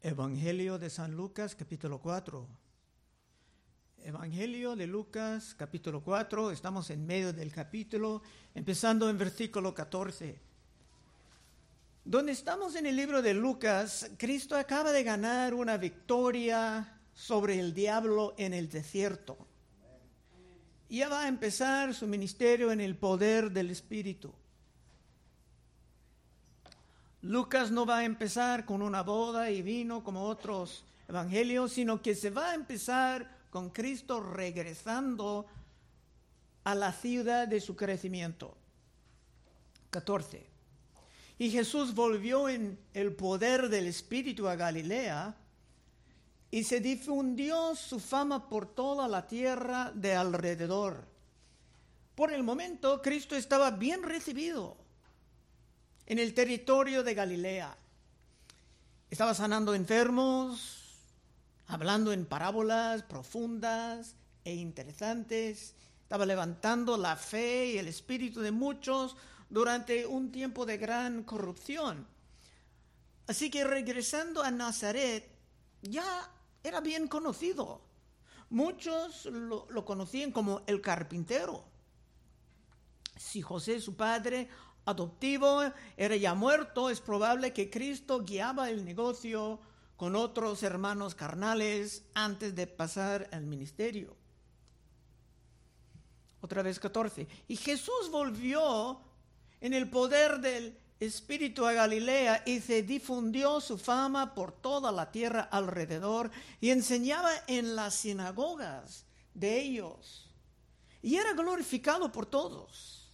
Evangelio 0.00 0.78
de 0.78 0.90
San 0.90 1.16
Lucas 1.16 1.56
capítulo 1.56 2.00
4. 2.00 2.46
Evangelio 4.04 4.76
de 4.76 4.86
Lucas 4.86 5.56
capítulo 5.58 6.04
4, 6.04 6.52
estamos 6.52 6.88
en 6.90 7.04
medio 7.04 7.32
del 7.32 7.50
capítulo, 7.50 8.22
empezando 8.54 9.10
en 9.10 9.18
versículo 9.18 9.74
14. 9.74 10.38
Donde 12.04 12.30
estamos 12.30 12.76
en 12.76 12.86
el 12.86 12.94
libro 12.94 13.22
de 13.22 13.34
Lucas, 13.34 14.12
Cristo 14.16 14.54
acaba 14.54 14.92
de 14.92 15.02
ganar 15.02 15.52
una 15.52 15.76
victoria 15.76 17.00
sobre 17.12 17.58
el 17.58 17.74
diablo 17.74 18.36
en 18.38 18.54
el 18.54 18.68
desierto. 18.68 19.36
Ya 20.88 21.08
va 21.08 21.24
a 21.24 21.28
empezar 21.28 21.92
su 21.92 22.06
ministerio 22.06 22.70
en 22.70 22.80
el 22.80 22.96
poder 22.96 23.50
del 23.50 23.70
Espíritu. 23.70 24.32
Lucas 27.22 27.72
no 27.72 27.84
va 27.84 27.98
a 27.98 28.04
empezar 28.04 28.64
con 28.64 28.80
una 28.80 29.02
boda 29.02 29.50
y 29.50 29.62
vino 29.62 30.04
como 30.04 30.24
otros 30.24 30.84
evangelios, 31.08 31.72
sino 31.72 32.00
que 32.00 32.14
se 32.14 32.30
va 32.30 32.50
a 32.50 32.54
empezar 32.54 33.38
con 33.50 33.70
Cristo 33.70 34.20
regresando 34.20 35.46
a 36.62 36.74
la 36.76 36.92
ciudad 36.92 37.48
de 37.48 37.60
su 37.60 37.74
crecimiento. 37.74 38.56
14. 39.90 40.46
Y 41.38 41.50
Jesús 41.50 41.94
volvió 41.94 42.48
en 42.48 42.78
el 42.94 43.14
poder 43.14 43.68
del 43.68 43.86
Espíritu 43.88 44.46
a 44.46 44.54
Galilea 44.54 45.34
y 46.50 46.64
se 46.64 46.80
difundió 46.80 47.74
su 47.74 47.98
fama 47.98 48.48
por 48.48 48.66
toda 48.66 49.08
la 49.08 49.26
tierra 49.26 49.90
de 49.92 50.14
alrededor. 50.14 51.04
Por 52.14 52.32
el 52.32 52.44
momento, 52.44 53.02
Cristo 53.02 53.34
estaba 53.34 53.72
bien 53.72 54.02
recibido 54.02 54.87
en 56.08 56.18
el 56.18 56.32
territorio 56.32 57.02
de 57.02 57.12
Galilea. 57.12 57.76
Estaba 59.10 59.34
sanando 59.34 59.74
enfermos, 59.74 60.96
hablando 61.66 62.12
en 62.12 62.24
parábolas 62.24 63.02
profundas 63.02 64.14
e 64.42 64.54
interesantes. 64.54 65.74
Estaba 66.02 66.24
levantando 66.24 66.96
la 66.96 67.14
fe 67.14 67.72
y 67.72 67.78
el 67.78 67.88
espíritu 67.88 68.40
de 68.40 68.52
muchos 68.52 69.18
durante 69.50 70.06
un 70.06 70.32
tiempo 70.32 70.64
de 70.64 70.78
gran 70.78 71.24
corrupción. 71.24 72.06
Así 73.26 73.50
que 73.50 73.64
regresando 73.64 74.42
a 74.42 74.50
Nazaret, 74.50 75.28
ya 75.82 76.30
era 76.64 76.80
bien 76.80 77.06
conocido. 77.08 77.82
Muchos 78.48 79.26
lo, 79.26 79.66
lo 79.68 79.84
conocían 79.84 80.32
como 80.32 80.62
el 80.66 80.80
carpintero. 80.80 81.66
Si 83.14 83.42
José, 83.42 83.78
su 83.82 83.94
padre, 83.94 84.48
adoptivo 84.88 85.62
era 85.96 86.16
ya 86.16 86.34
muerto, 86.34 86.90
es 86.90 87.00
probable 87.00 87.52
que 87.52 87.70
Cristo 87.70 88.20
guiaba 88.20 88.70
el 88.70 88.84
negocio 88.84 89.60
con 89.96 90.16
otros 90.16 90.62
hermanos 90.62 91.14
carnales 91.14 92.04
antes 92.14 92.54
de 92.54 92.66
pasar 92.66 93.28
al 93.32 93.46
ministerio. 93.46 94.16
Otra 96.40 96.62
vez 96.62 96.78
14. 96.78 97.26
Y 97.48 97.56
Jesús 97.56 98.10
volvió 98.10 99.00
en 99.60 99.74
el 99.74 99.90
poder 99.90 100.40
del 100.40 100.78
Espíritu 101.00 101.66
a 101.66 101.72
Galilea 101.72 102.42
y 102.46 102.60
se 102.60 102.82
difundió 102.82 103.60
su 103.60 103.76
fama 103.76 104.34
por 104.34 104.52
toda 104.52 104.90
la 104.90 105.10
tierra 105.10 105.42
alrededor 105.50 106.30
y 106.60 106.70
enseñaba 106.70 107.30
en 107.46 107.76
las 107.76 107.94
sinagogas 107.94 109.04
de 109.34 109.60
ellos. 109.60 110.30
Y 111.02 111.16
era 111.16 111.32
glorificado 111.34 112.10
por 112.10 112.26
todos. 112.26 113.07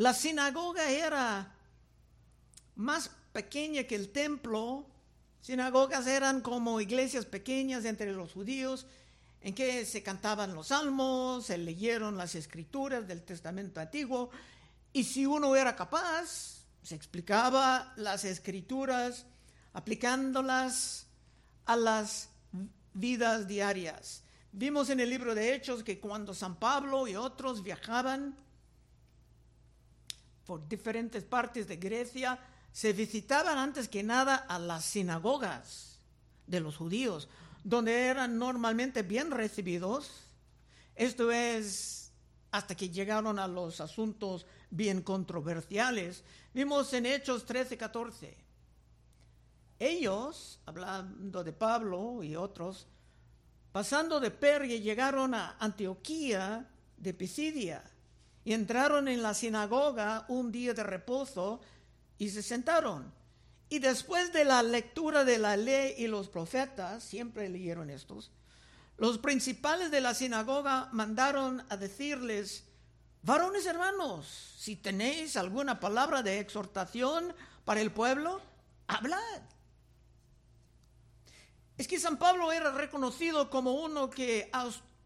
La 0.00 0.14
sinagoga 0.14 0.88
era 0.88 1.52
más 2.76 3.10
pequeña 3.34 3.84
que 3.84 3.96
el 3.96 4.08
templo. 4.08 4.86
Sinagogas 5.42 6.06
eran 6.06 6.40
como 6.40 6.80
iglesias 6.80 7.26
pequeñas 7.26 7.84
entre 7.84 8.10
los 8.12 8.32
judíos 8.32 8.86
en 9.42 9.54
que 9.54 9.84
se 9.84 10.02
cantaban 10.02 10.54
los 10.54 10.68
salmos, 10.68 11.44
se 11.44 11.58
leyeron 11.58 12.16
las 12.16 12.34
escrituras 12.34 13.06
del 13.06 13.22
Testamento 13.24 13.78
Antiguo 13.78 14.30
y 14.94 15.04
si 15.04 15.26
uno 15.26 15.54
era 15.54 15.76
capaz, 15.76 16.64
se 16.82 16.94
explicaba 16.94 17.92
las 17.96 18.24
escrituras 18.24 19.26
aplicándolas 19.74 21.08
a 21.66 21.76
las 21.76 22.30
vidas 22.94 23.46
diarias. 23.46 24.22
Vimos 24.50 24.88
en 24.88 25.00
el 25.00 25.10
libro 25.10 25.34
de 25.34 25.54
Hechos 25.54 25.84
que 25.84 26.00
cuando 26.00 26.32
San 26.32 26.56
Pablo 26.56 27.06
y 27.06 27.16
otros 27.16 27.62
viajaban 27.62 28.34
por 30.44 30.68
diferentes 30.68 31.24
partes 31.24 31.66
de 31.68 31.76
Grecia, 31.76 32.38
se 32.72 32.92
visitaban 32.92 33.58
antes 33.58 33.88
que 33.88 34.02
nada 34.02 34.36
a 34.36 34.58
las 34.58 34.84
sinagogas 34.84 35.98
de 36.46 36.60
los 36.60 36.76
judíos, 36.76 37.28
donde 37.64 38.06
eran 38.06 38.38
normalmente 38.38 39.02
bien 39.02 39.30
recibidos. 39.30 40.10
Esto 40.94 41.30
es 41.30 42.12
hasta 42.50 42.74
que 42.74 42.90
llegaron 42.90 43.38
a 43.38 43.46
los 43.46 43.80
asuntos 43.80 44.46
bien 44.70 45.02
controversiales. 45.02 46.24
Vimos 46.52 46.92
en 46.92 47.06
Hechos 47.06 47.44
13, 47.44 47.76
14. 47.76 48.36
Ellos, 49.78 50.60
hablando 50.66 51.42
de 51.42 51.52
Pablo 51.52 52.22
y 52.22 52.36
otros, 52.36 52.86
pasando 53.72 54.20
de 54.20 54.30
Pergue, 54.30 54.80
llegaron 54.80 55.34
a 55.34 55.56
Antioquía 55.58 56.68
de 56.96 57.14
Pisidia 57.14 57.82
y 58.44 58.52
entraron 58.52 59.08
en 59.08 59.22
la 59.22 59.34
sinagoga 59.34 60.24
un 60.28 60.50
día 60.50 60.74
de 60.74 60.82
reposo 60.82 61.60
y 62.18 62.30
se 62.30 62.42
sentaron. 62.42 63.12
Y 63.68 63.78
después 63.78 64.32
de 64.32 64.44
la 64.44 64.62
lectura 64.62 65.24
de 65.24 65.38
la 65.38 65.56
ley 65.56 65.94
y 65.98 66.06
los 66.06 66.28
profetas, 66.28 67.04
siempre 67.04 67.48
leyeron 67.48 67.90
estos, 67.90 68.32
los 69.00 69.16
principales 69.16 69.90
de 69.90 70.02
la 70.02 70.12
sinagoga 70.12 70.90
mandaron 70.92 71.64
a 71.70 71.76
decirles, 71.78 72.64
varones 73.22 73.64
hermanos, 73.64 74.54
si 74.58 74.76
tenéis 74.76 75.38
alguna 75.38 75.80
palabra 75.80 76.22
de 76.22 76.38
exhortación 76.38 77.34
para 77.64 77.80
el 77.80 77.92
pueblo, 77.92 78.42
hablad. 78.88 79.40
Es 81.78 81.88
que 81.88 81.98
San 81.98 82.18
Pablo 82.18 82.52
era 82.52 82.72
reconocido 82.72 83.48
como 83.48 83.72
uno 83.72 84.10
que 84.10 84.50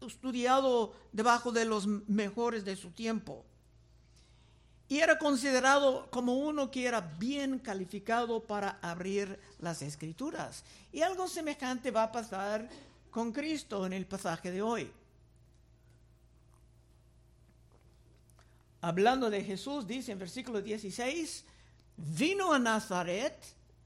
estudiado 0.01 0.93
debajo 1.11 1.51
de 1.51 1.65
los 1.65 1.87
mejores 1.87 2.65
de 2.65 2.75
su 2.75 2.91
tiempo. 2.91 3.45
Y 4.87 4.99
era 4.99 5.17
considerado 5.17 6.09
como 6.11 6.35
uno 6.35 6.69
que 6.69 6.85
era 6.85 7.01
bien 7.01 7.57
calificado 7.59 8.43
para 8.43 8.77
abrir 8.81 9.39
las 9.59 9.81
escrituras. 9.81 10.63
Y 10.91 11.01
algo 11.01 11.27
semejante 11.27 11.89
va 11.89 12.03
a 12.03 12.11
pasar 12.11 12.69
con 13.09 13.31
Cristo 13.31 13.85
en 13.85 13.93
el 13.93 14.05
pasaje 14.05 14.51
de 14.51 14.61
hoy. 14.61 14.91
Hablando 18.81 19.31
de 19.31 19.43
Jesús, 19.43 19.87
dice 19.87 20.11
en 20.11 20.19
versículo 20.19 20.61
16, 20.61 21.43
vino 21.97 22.53
a 22.53 22.59
Nazaret, 22.59 23.35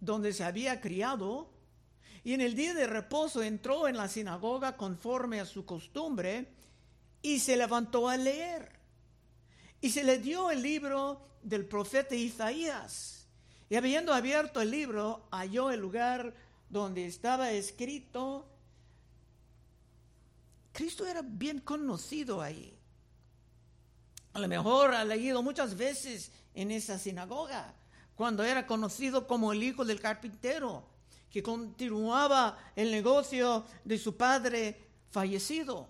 donde 0.01 0.33
se 0.33 0.43
había 0.43 0.81
criado, 0.81 1.49
y 2.29 2.35
en 2.35 2.41
el 2.41 2.53
día 2.53 2.75
de 2.75 2.85
reposo 2.85 3.41
entró 3.41 3.87
en 3.87 3.97
la 3.97 4.07
sinagoga 4.07 4.77
conforme 4.77 5.39
a 5.39 5.47
su 5.47 5.65
costumbre 5.65 6.47
y 7.23 7.39
se 7.39 7.57
levantó 7.57 8.07
a 8.07 8.17
leer. 8.17 8.71
Y 9.81 9.89
se 9.89 10.03
le 10.03 10.19
dio 10.19 10.51
el 10.51 10.61
libro 10.61 11.25
del 11.41 11.65
profeta 11.65 12.13
Isaías. 12.13 13.25
Y 13.67 13.77
habiendo 13.77 14.13
abierto 14.13 14.61
el 14.61 14.69
libro, 14.69 15.27
halló 15.31 15.71
el 15.71 15.79
lugar 15.79 16.35
donde 16.69 17.07
estaba 17.07 17.49
escrito. 17.49 18.47
Cristo 20.71 21.07
era 21.07 21.23
bien 21.23 21.59
conocido 21.59 22.43
ahí. 22.43 22.77
A 24.33 24.39
lo 24.39 24.47
mejor 24.47 24.93
ha 24.93 25.03
leído 25.03 25.41
muchas 25.41 25.75
veces 25.75 26.31
en 26.53 26.69
esa 26.69 26.99
sinagoga, 26.99 27.73
cuando 28.13 28.43
era 28.43 28.67
conocido 28.67 29.25
como 29.25 29.51
el 29.51 29.63
hijo 29.63 29.83
del 29.83 29.99
carpintero 29.99 30.98
que 31.31 31.43
continuaba 31.43 32.71
el 32.75 32.91
negocio 32.91 33.65
de 33.83 33.97
su 33.97 34.17
padre 34.17 34.89
fallecido. 35.11 35.89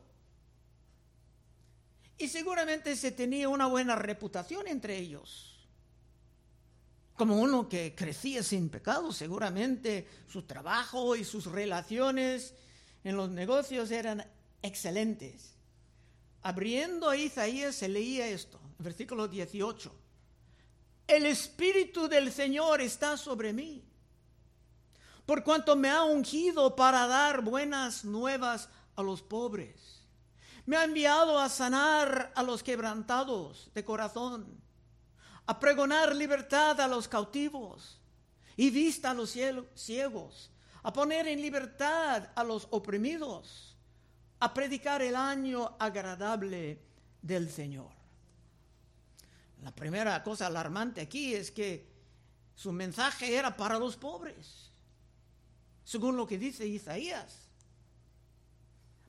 Y 2.18 2.28
seguramente 2.28 2.96
se 2.96 3.12
tenía 3.12 3.48
una 3.48 3.68
buena 3.68 3.96
reputación 3.96 4.68
entre 4.68 4.98
ellos. 4.98 5.68
Como 7.16 7.40
uno 7.40 7.68
que 7.68 7.96
crecía 7.96 8.44
sin 8.44 8.70
pecado, 8.70 9.12
seguramente 9.14 10.08
su 10.28 10.44
trabajo 10.44 11.16
y 11.16 11.24
sus 11.24 11.46
relaciones 11.46 12.54
en 13.04 13.16
los 13.16 13.30
negocios 13.30 13.92
eran 13.92 14.26
excelentes. 14.62 15.56
Abriendo 16.42 17.10
a 17.10 17.18
Isaías 17.18 17.76
se 17.76 17.88
leía 17.88 18.28
esto, 18.28 18.60
versículo 18.78 19.28
18. 19.28 19.94
El 21.08 21.26
Espíritu 21.26 22.08
del 22.08 22.32
Señor 22.32 22.82
está 22.82 23.18
sobre 23.18 23.52
mí 23.52 23.89
por 25.30 25.44
cuanto 25.44 25.76
me 25.76 25.92
ha 25.92 26.02
ungido 26.02 26.76
para 26.76 27.06
dar 27.06 27.44
buenas 27.44 28.04
nuevas 28.04 28.68
a 28.96 29.04
los 29.04 29.22
pobres. 29.22 30.02
Me 30.66 30.76
ha 30.76 30.84
enviado 30.84 31.38
a 31.38 31.50
sanar 31.50 32.32
a 32.34 32.42
los 32.42 32.64
quebrantados 32.64 33.70
de 33.76 33.86
corazón, 33.86 34.60
a 35.46 35.60
pregonar 35.60 36.16
libertad 36.16 36.82
a 36.82 36.88
los 36.88 37.08
cautivos 37.08 38.02
y 38.58 38.72
vista 38.72 39.12
a 39.12 39.14
los 39.14 39.38
ciegos, 39.76 40.50
a 40.82 40.92
poner 40.92 41.28
en 41.28 41.44
libertad 41.44 42.30
a 42.34 42.44
los 42.44 42.68
oprimidos, 42.72 43.78
a 44.40 44.52
predicar 44.52 45.04
el 45.04 45.16
año 45.16 45.76
agradable 45.78 46.82
del 47.22 47.52
Señor. 47.52 47.92
La 49.62 49.76
primera 49.76 50.24
cosa 50.24 50.48
alarmante 50.48 51.02
aquí 51.02 51.36
es 51.36 51.52
que 51.52 51.88
su 52.56 52.72
mensaje 52.72 53.36
era 53.36 53.56
para 53.56 53.78
los 53.78 53.96
pobres, 53.96 54.69
según 55.90 56.16
lo 56.16 56.28
que 56.28 56.38
dice 56.38 56.68
Isaías. 56.68 57.50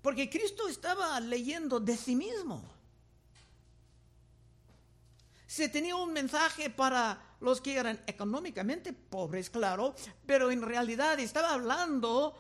Porque 0.01 0.31
Cristo 0.31 0.67
estaba 0.67 1.21
leyendo 1.21 1.79
de 1.79 1.95
sí 1.95 2.17
mismo. 2.17 2.65
Se 5.47 5.69
tenía 5.69 5.95
un 5.97 6.11
mensaje 6.11 6.71
para 6.71 7.37
los 7.41 7.61
que 7.61 7.77
eran 7.77 8.01
económicamente 8.07 8.95
pobres, 8.95 9.51
claro, 9.51 9.95
pero 10.25 10.51
en 10.51 10.63
realidad 10.63 11.21
estaba 11.21 11.53
hablando 11.53 12.35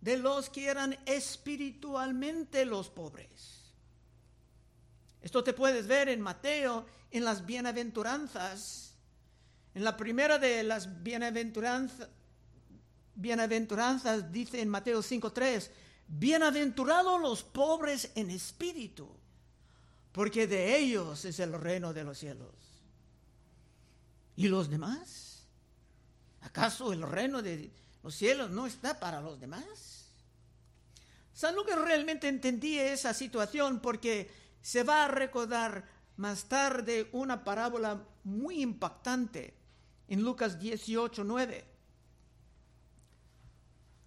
de 0.00 0.16
los 0.16 0.50
que 0.50 0.66
eran 0.66 0.98
espiritualmente 1.06 2.64
los 2.64 2.90
pobres. 2.90 3.70
Esto 5.22 5.44
te 5.44 5.52
puedes 5.52 5.86
ver 5.86 6.08
en 6.08 6.20
Mateo, 6.20 6.86
en 7.12 7.24
las 7.24 7.46
bienaventuranzas. 7.46 8.96
En 9.74 9.84
la 9.84 9.96
primera 9.96 10.38
de 10.38 10.64
las 10.64 11.04
bienaventuranzas, 11.04 12.08
bienaventuranzas 13.16 14.30
dice 14.30 14.60
en 14.60 14.68
Mateo 14.68 15.00
5.3, 15.00 15.70
bienaventurados 16.06 17.20
los 17.20 17.42
pobres 17.42 18.12
en 18.14 18.30
espíritu, 18.30 19.08
porque 20.12 20.46
de 20.46 20.78
ellos 20.78 21.24
es 21.24 21.40
el 21.40 21.52
reino 21.52 21.92
de 21.92 22.04
los 22.04 22.18
cielos. 22.18 22.54
¿Y 24.36 24.48
los 24.48 24.68
demás? 24.68 25.46
¿Acaso 26.42 26.92
el 26.92 27.02
reino 27.02 27.42
de 27.42 27.70
los 28.02 28.14
cielos 28.14 28.50
no 28.50 28.66
está 28.66 29.00
para 29.00 29.20
los 29.20 29.40
demás? 29.40 30.04
San 31.32 31.54
Lucas 31.54 31.78
realmente 31.78 32.28
entendía 32.28 32.92
esa 32.92 33.12
situación 33.12 33.80
porque 33.80 34.30
se 34.62 34.82
va 34.82 35.04
a 35.04 35.08
recordar 35.08 35.86
más 36.16 36.44
tarde 36.44 37.08
una 37.12 37.44
parábola 37.44 38.02
muy 38.24 38.62
impactante 38.62 39.54
en 40.08 40.22
Lucas 40.22 40.58
18, 40.58 41.24
9. 41.24 41.75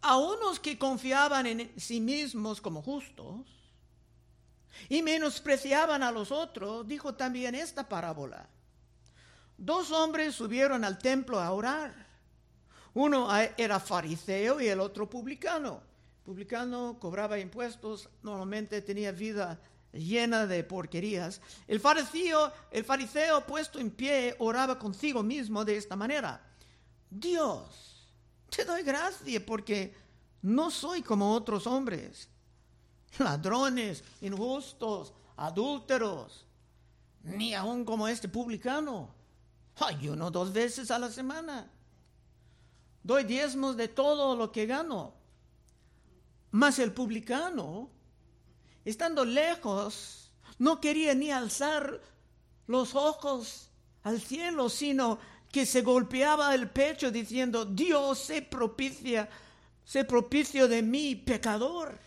A 0.01 0.18
unos 0.18 0.60
que 0.60 0.78
confiaban 0.78 1.46
en 1.46 1.72
sí 1.78 2.00
mismos 2.00 2.62
como 2.62 2.81
justos 2.81 3.46
y 4.88 5.01
menospreciaban 5.01 6.04
a 6.04 6.12
los 6.12 6.31
otros, 6.31 6.88
dijo 6.88 7.16
también 7.16 7.56
esta 7.56 7.88
parábola. 7.88 8.48
Dos 9.57 9.92
hombres 9.92 10.36
subieron 10.36 10.86
al 10.86 10.98
templo 11.00 11.40
a 11.40 11.51
orar. 11.51 12.07
Uno 12.94 13.28
era 13.57 13.80
fariseo 13.80 14.62
y 14.62 14.68
el 14.68 14.80
otro 14.80 15.10
publicano. 15.10 15.81
publicano 16.24 16.98
cobraba 17.00 17.40
impuestos, 17.40 18.07
normalmente 18.22 18.81
tenía 18.81 19.12
vida 19.12 19.60
llena 19.92 20.45
de 20.45 20.63
porquerías. 20.63 21.42
El 21.68 21.80
fariseo, 21.80 22.52
el 22.72 22.84
fariseo 22.84 23.45
puesto 23.45 23.80
en 23.80 23.92
pie 23.92 24.36
oraba 24.40 24.78
consigo 24.78 25.24
mismo 25.24 25.66
de 25.66 25.78
esta 25.78 25.95
manera. 25.95 26.42
Dios, 27.10 27.89
te 28.50 28.66
doy 28.66 28.84
gracias 28.84 29.44
porque 29.44 29.96
no 30.42 30.72
soy 30.72 31.01
como 31.01 31.34
otros 31.34 31.68
hombres, 31.68 32.30
ladrones, 33.18 34.04
injustos, 34.22 35.13
adúlteros, 35.38 36.46
ni 37.24 37.54
aún 37.54 37.86
como 37.86 38.07
este 38.07 38.28
publicano. 38.28 39.10
Ayuno 39.78 40.30
dos 40.30 40.51
veces 40.51 40.92
a 40.92 41.00
la 41.00 41.10
semana. 41.10 41.69
Doy 43.04 43.24
diezmos 43.24 43.78
de 43.78 43.88
todo 43.88 44.36
lo 44.36 44.52
que 44.52 44.66
gano. 44.66 45.13
Mas 46.52 46.80
el 46.80 46.92
publicano, 46.92 47.90
estando 48.84 49.24
lejos, 49.24 50.31
no 50.57 50.81
quería 50.81 51.13
ni 51.13 51.31
alzar 51.31 52.02
los 52.68 52.95
ojos 52.95 53.69
al 54.04 54.19
cielo, 54.19 54.69
sino 54.69 55.19
que 55.51 55.66
se 55.66 55.81
golpeaba 55.81 56.54
el 56.54 56.69
pecho 56.69 57.12
diciendo, 57.12 57.66
Dios 57.66 58.19
se 58.19 58.42
propicia, 58.42 59.30
se 59.84 60.04
propicio 60.04 60.68
de 60.68 60.81
mí, 60.81 61.16
pecador. 61.16 61.98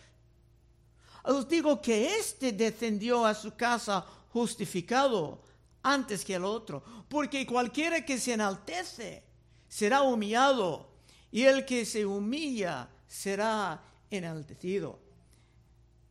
Os 1.23 1.47
digo 1.47 1.81
que 1.81 2.17
éste 2.17 2.51
descendió 2.51 3.25
a 3.25 3.33
su 3.33 3.55
casa 3.55 4.05
justificado 4.29 5.41
antes 5.83 6.23
que 6.23 6.35
el 6.35 6.45
otro, 6.45 6.83
porque 7.07 7.45
cualquiera 7.45 8.05
que 8.05 8.17
se 8.17 8.33
enaltece 8.33 9.23
será 9.67 10.01
humillado 10.01 10.89
y 11.31 11.43
el 11.43 11.65
que 11.65 11.85
se 11.85 12.05
humilla 12.05 12.89
será 13.07 13.81
enaltecido. 14.09 14.99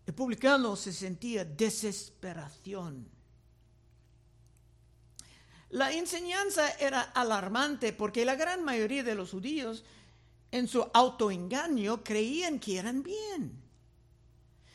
El 0.06 0.14
publicano 0.14 0.76
se 0.76 0.92
sentía 0.92 1.44
desesperación. 1.44 3.08
La 5.72 5.90
enseñanza 5.90 6.68
era 6.72 7.00
alarmante 7.00 7.94
porque 7.94 8.26
la 8.26 8.34
gran 8.34 8.62
mayoría 8.62 9.02
de 9.02 9.14
los 9.14 9.30
judíos 9.30 9.84
en 10.50 10.68
su 10.68 10.86
autoengaño 10.92 12.04
creían 12.04 12.58
que 12.58 12.78
eran 12.78 13.02
bien, 13.02 13.58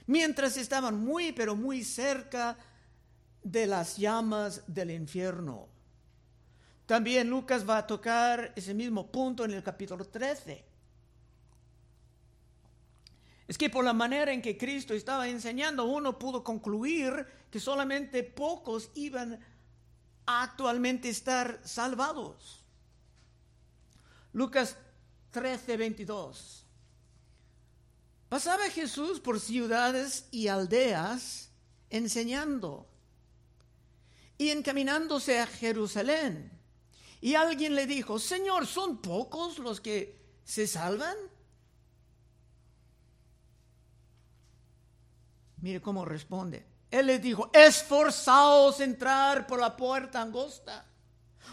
mientras 0.08 0.58
estaban 0.58 1.00
muy 1.00 1.34
pero 1.34 1.56
muy 1.56 1.84
cerca 1.84 2.58
de 3.44 3.68
las 3.68 3.98
llamas 3.98 4.64
del 4.66 4.90
infierno. 4.90 5.68
También 6.88 7.30
Lucas 7.30 7.70
va 7.70 7.78
a 7.78 7.86
tocar 7.86 8.54
ese 8.56 8.74
mismo 8.74 9.12
punto 9.12 9.46
en 9.46 9.52
el 9.52 9.62
capítulo 9.62 10.04
13. 10.04 10.66
Es 13.48 13.56
que 13.56 13.70
por 13.70 13.86
la 13.86 13.94
manera 13.94 14.34
en 14.34 14.42
que 14.42 14.58
Cristo 14.58 14.96
estaba 14.96 15.28
enseñando, 15.28 15.86
uno 15.86 16.18
pudo 16.18 16.44
concluir 16.44 17.24
que 17.52 17.60
solamente 17.60 18.24
pocos 18.24 18.90
iban 18.96 19.34
a 19.34 19.57
actualmente 20.28 21.10
estar 21.10 21.60
salvados. 21.64 22.64
Lucas 24.34 24.78
13, 25.32 25.78
22. 25.78 26.66
Pasaba 28.30 28.70
Jesús 28.70 29.20
por 29.20 29.40
ciudades 29.40 30.28
y 30.32 30.50
aldeas 30.50 31.50
enseñando 31.90 32.88
y 34.38 34.50
encaminándose 34.50 35.40
a 35.40 35.48
Jerusalén. 35.48 36.52
Y 37.22 37.36
alguien 37.36 37.74
le 37.74 37.88
dijo, 37.88 38.20
Señor, 38.20 38.68
¿son 38.68 39.02
pocos 39.02 39.58
los 39.60 39.82
que 39.82 40.22
se 40.44 40.68
salvan? 40.68 41.16
Mire 45.62 45.82
cómo 45.82 46.06
responde. 46.06 46.77
Él 46.90 47.08
le 47.08 47.20
dijo, 47.20 47.50
esforzaos 47.54 48.80
entrar 48.80 49.46
por 49.46 49.60
la 49.60 49.76
puerta 49.76 50.22
angosta, 50.22 50.86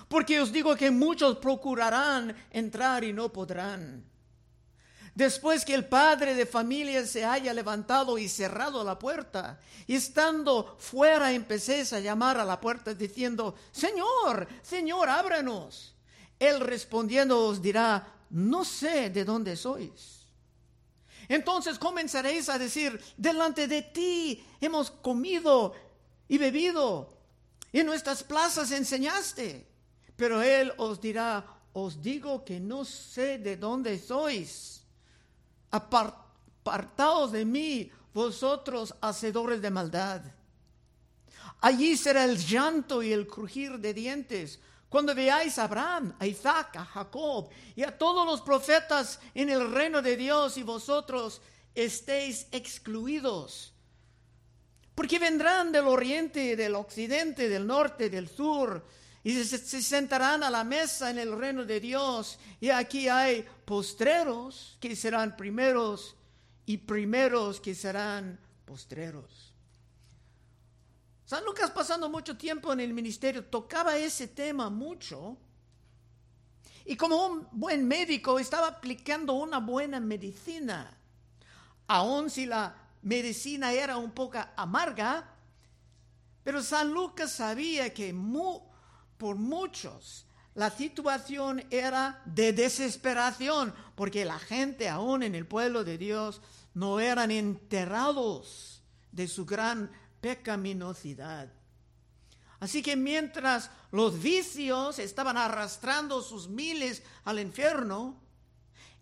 porque 0.09 0.41
os 0.41 0.53
digo 0.53 0.77
que 0.77 0.91
muchos 0.91 1.39
procurarán 1.39 2.35
entrar 2.51 3.03
y 3.03 3.13
no 3.13 3.33
podrán. 3.33 4.05
Después 5.15 5.65
que 5.65 5.75
el 5.75 5.87
padre 5.87 6.35
de 6.35 6.45
familia 6.45 7.07
se 7.07 7.25
haya 7.25 7.55
levantado 7.55 8.19
y 8.19 8.29
cerrado 8.29 8.83
la 8.83 8.99
puerta, 8.99 9.61
y 9.87 9.95
estando 9.95 10.77
fuera 10.79 11.31
empecé 11.33 11.83
a 11.95 12.01
llamar 12.01 12.39
a 12.39 12.45
la 12.45 12.61
puerta 12.61 12.95
diciendo, 12.95 13.55
Señor, 13.71 14.49
Señor, 14.63 15.09
ábranos. 15.09 15.95
Él 16.39 16.61
respondiendo 16.61 17.47
os 17.47 17.63
dirá, 17.63 18.07
no 18.31 18.65
sé 18.65 19.11
de 19.11 19.25
dónde 19.25 19.57
sois. 19.57 20.24
Entonces 21.29 21.79
comenzaréis 21.79 22.49
a 22.49 22.59
decir, 22.59 23.01
delante 23.17 23.67
de 23.67 23.83
ti 23.83 24.45
hemos 24.61 24.91
comido 24.91 25.75
y 26.29 26.39
bebido, 26.39 27.09
y 27.73 27.81
en 27.81 27.87
nuestras 27.87 28.23
plazas 28.23 28.71
enseñaste. 28.71 29.67
Pero 30.17 30.43
él 30.43 30.73
os 30.77 31.01
dirá, 31.01 31.45
os 31.73 32.01
digo 32.01 32.45
que 32.45 32.61
no 32.61 32.85
sé 32.85 33.39
de 33.39 33.57
dónde 33.57 33.99
sois 33.99 34.85
apartaos 35.71 37.33
de 37.33 37.45
mí, 37.45 37.91
vosotros 38.13 38.95
hacedores 39.01 39.61
de 39.61 39.71
maldad. 39.71 40.23
Allí 41.61 41.97
será 41.97 42.25
el 42.25 42.39
llanto 42.39 43.03
y 43.03 43.13
el 43.13 43.27
crujir 43.27 43.79
de 43.81 43.93
dientes. 43.93 44.61
Cuando 44.95 45.13
veáis 45.13 45.59
a 45.59 45.65
Abraham, 45.65 46.15
a 46.21 46.25
Isaac, 46.25 46.77
a 46.77 46.85
Jacob 46.85 47.49
y 47.75 47.83
a 47.83 47.99
todos 47.99 48.25
los 48.25 48.43
profetas 48.43 49.19
en 49.35 49.51
el 49.51 49.73
reino 49.73 50.01
de 50.01 50.17
Dios 50.17 50.57
y 50.57 50.63
vosotros 50.63 51.43
estéis 51.75 52.47
excluidos. 52.53 53.75
Porque 54.95 55.19
vendrán 55.19 55.73
del 55.73 55.89
oriente, 55.89 56.55
del 56.55 56.77
occidente, 56.77 57.49
del 57.49 57.67
norte, 57.67 58.09
del 58.09 58.29
sur, 58.29 58.87
y 59.25 59.33
se, 59.43 59.59
sentarán 59.83 60.45
a 60.45 60.51
la 60.51 60.63
mesa 60.63 61.11
en 61.11 61.19
el 61.19 61.37
reino 61.37 61.65
de 61.65 61.81
Dios. 61.81 62.39
Y 62.61 62.71
aquí 62.71 63.09
hay 63.09 63.45
postreros 63.65 64.79
que 64.79 64.95
serán 64.95 65.37
primeros 65.37 66.15
y 66.67 66.77
primeros 66.77 67.61
que 67.61 67.75
serán 67.75 68.39
postreros. 68.65 69.54
San 71.35 71.45
Lucas 71.45 71.73
pasando 71.73 72.09
mucho 72.09 72.37
tiempo 72.37 72.73
en 72.73 72.79
el 72.79 72.95
ministerio 72.95 73.45
tocaba 73.45 73.97
ese 73.97 74.29
tema 74.29 74.71
mucho 74.71 75.37
Y 76.85 76.95
como 76.95 77.27
un 77.27 77.49
buen 77.51 77.89
médico 77.89 78.39
estaba 78.39 78.69
aplicando 78.69 79.33
una 79.33 79.59
buena 79.59 79.99
medicina. 79.99 80.97
Aun 81.89 82.31
si 82.31 82.47
la 82.47 82.77
medicina 83.03 83.73
era 83.73 83.97
un 83.97 84.13
poco 84.13 84.39
amarga, 84.55 85.29
pero 86.45 86.63
San 86.63 86.93
Lucas 86.93 87.33
sabía 87.33 87.93
que 87.93 88.15
por 89.19 89.35
muchos 89.35 90.27
la 90.55 90.71
situación 90.71 91.65
era 91.69 92.23
de 92.27 92.53
desesperación, 92.53 93.75
porque 93.97 94.25
la 94.25 94.39
gente 94.39 94.89
aún 94.89 95.25
en 95.25 95.35
el 95.35 95.49
pueblo 95.49 95.83
de 95.83 95.99
Dios 95.99 96.41
no 96.75 97.01
eran 97.01 97.33
enterrados 97.33 98.85
de 99.11 99.27
su 99.27 99.45
gran 99.45 99.91
pecaminosidad. 100.25 101.53
Así 102.59 102.83
que 102.83 102.97
mientras 102.97 103.71
los 103.93 104.23
vicios 104.23 104.99
estaban 104.99 105.37
arrastrando 105.37 106.23
sus 106.23 106.49
miles 106.49 107.03
al 107.25 107.41
infierno, 107.41 108.19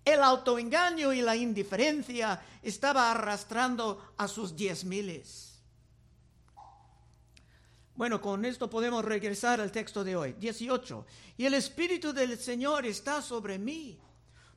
el 0.05 0.21
autoengaño 0.21 1.13
y 1.13 1.23
la 1.23 1.37
indiferencia 1.37 2.43
estaba 2.61 3.13
arrastrando 3.13 4.15
a 4.17 4.27
sus 4.27 4.57
diez 4.57 4.85
miles. 4.85 5.63
Bueno, 7.95 8.21
con 8.21 8.45
esto 8.45 8.69
podemos 8.69 9.05
regresar 9.05 9.61
al 9.61 9.71
texto 9.71 10.03
de 10.03 10.17
hoy, 10.17 10.33
18. 10.33 11.07
Y 11.37 11.47
el 11.47 11.55
Espíritu 11.55 12.13
del 12.13 12.37
Señor 12.37 12.85
está 12.85 13.23
sobre 13.23 13.61
mí, 13.61 13.97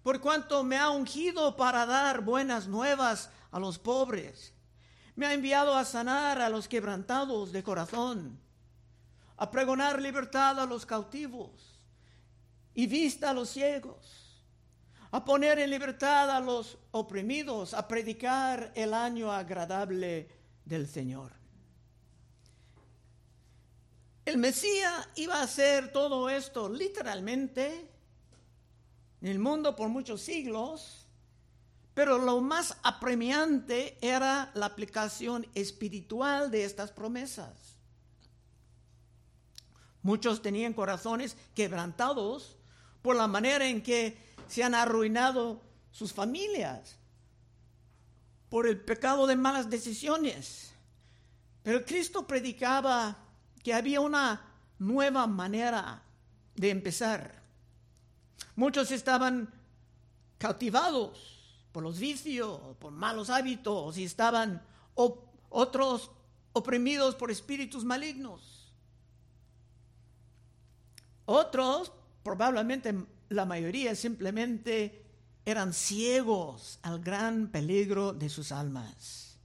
por 0.01 0.19
cuanto 0.19 0.63
me 0.63 0.79
ha 0.79 0.89
ungido 0.89 1.55
para 1.55 1.85
dar 1.85 2.21
buenas 2.21 2.67
nuevas 2.67 3.29
a 3.51 3.59
los 3.59 3.77
pobres. 3.77 4.55
Me 5.15 5.25
ha 5.25 5.33
enviado 5.33 5.75
a 5.75 5.85
sanar 5.85 6.41
a 6.41 6.49
los 6.49 6.67
quebrantados 6.67 7.51
de 7.51 7.63
corazón, 7.63 8.39
a 9.37 9.49
pregonar 9.49 10.01
libertad 10.01 10.59
a 10.59 10.65
los 10.65 10.85
cautivos 10.85 11.79
y 12.73 12.87
vista 12.87 13.29
a 13.29 13.33
los 13.33 13.49
ciegos 13.49 14.25
a 15.15 15.23
poner 15.23 15.59
en 15.59 15.69
libertad 15.69 16.29
a 16.29 16.41
los 16.41 16.77
oprimidos, 16.91 17.73
a 17.73 17.87
predicar 17.87 18.73
el 18.75 18.93
año 18.93 19.31
agradable 19.31 20.27
del 20.65 20.89
Señor. 20.89 21.31
El 24.25 24.37
Mesías 24.37 25.07
iba 25.15 25.35
a 25.35 25.43
hacer 25.43 25.93
todo 25.93 26.29
esto 26.29 26.67
literalmente 26.67 27.89
en 29.21 29.27
el 29.29 29.39
mundo 29.39 29.73
por 29.73 29.87
muchos 29.87 30.19
siglos, 30.19 31.04
pero 31.95 32.17
lo 32.17 32.41
más 32.41 32.77
apremiante 32.83 33.97
era 34.01 34.51
la 34.53 34.65
aplicación 34.65 35.47
espiritual 35.55 36.51
de 36.51 36.65
estas 36.65 36.91
promesas. 36.91 37.77
Muchos 40.03 40.41
tenían 40.41 40.73
corazones 40.73 41.37
quebrantados 41.55 42.57
por 43.01 43.15
la 43.15 43.27
manera 43.27 43.65
en 43.65 43.81
que 43.81 44.17
se 44.49 44.61
han 44.61 44.75
arruinado 44.75 45.61
sus 45.89 46.11
familias 46.11 46.97
por 48.49 48.67
el 48.67 48.79
pecado 48.79 49.25
de 49.25 49.37
malas 49.37 49.69
decisiones. 49.69 50.73
Pero 51.63 51.85
Cristo 51.85 52.27
predicaba 52.27 53.15
que 53.63 53.73
había 53.73 54.01
una 54.01 54.41
nueva 54.79 55.27
manera 55.27 56.03
de 56.55 56.69
empezar. 56.71 57.41
Muchos 58.57 58.91
estaban 58.91 59.49
cautivados 60.37 61.34
por 61.75 61.83
los 61.83 61.99
vicios, 61.99 62.57
por 62.79 62.93
malos 62.93 63.29
hábitos, 63.29 63.97
y 63.97 64.05
estaban 64.05 64.65
otros 65.49 66.09
oprimidos 66.53 67.15
por 67.15 67.29
espíritus 67.29 67.83
malignos. 67.83 68.71
Otros, 71.25 71.91
probablemente 72.23 72.95
la 73.27 73.43
mayoría 73.43 73.93
simplemente 73.93 75.05
eran 75.43 75.73
ciegos 75.73 76.79
al 76.81 77.01
gran 77.01 77.49
peligro 77.49 78.13
de 78.13 78.29
sus 78.29 78.53
almas. 78.53 79.37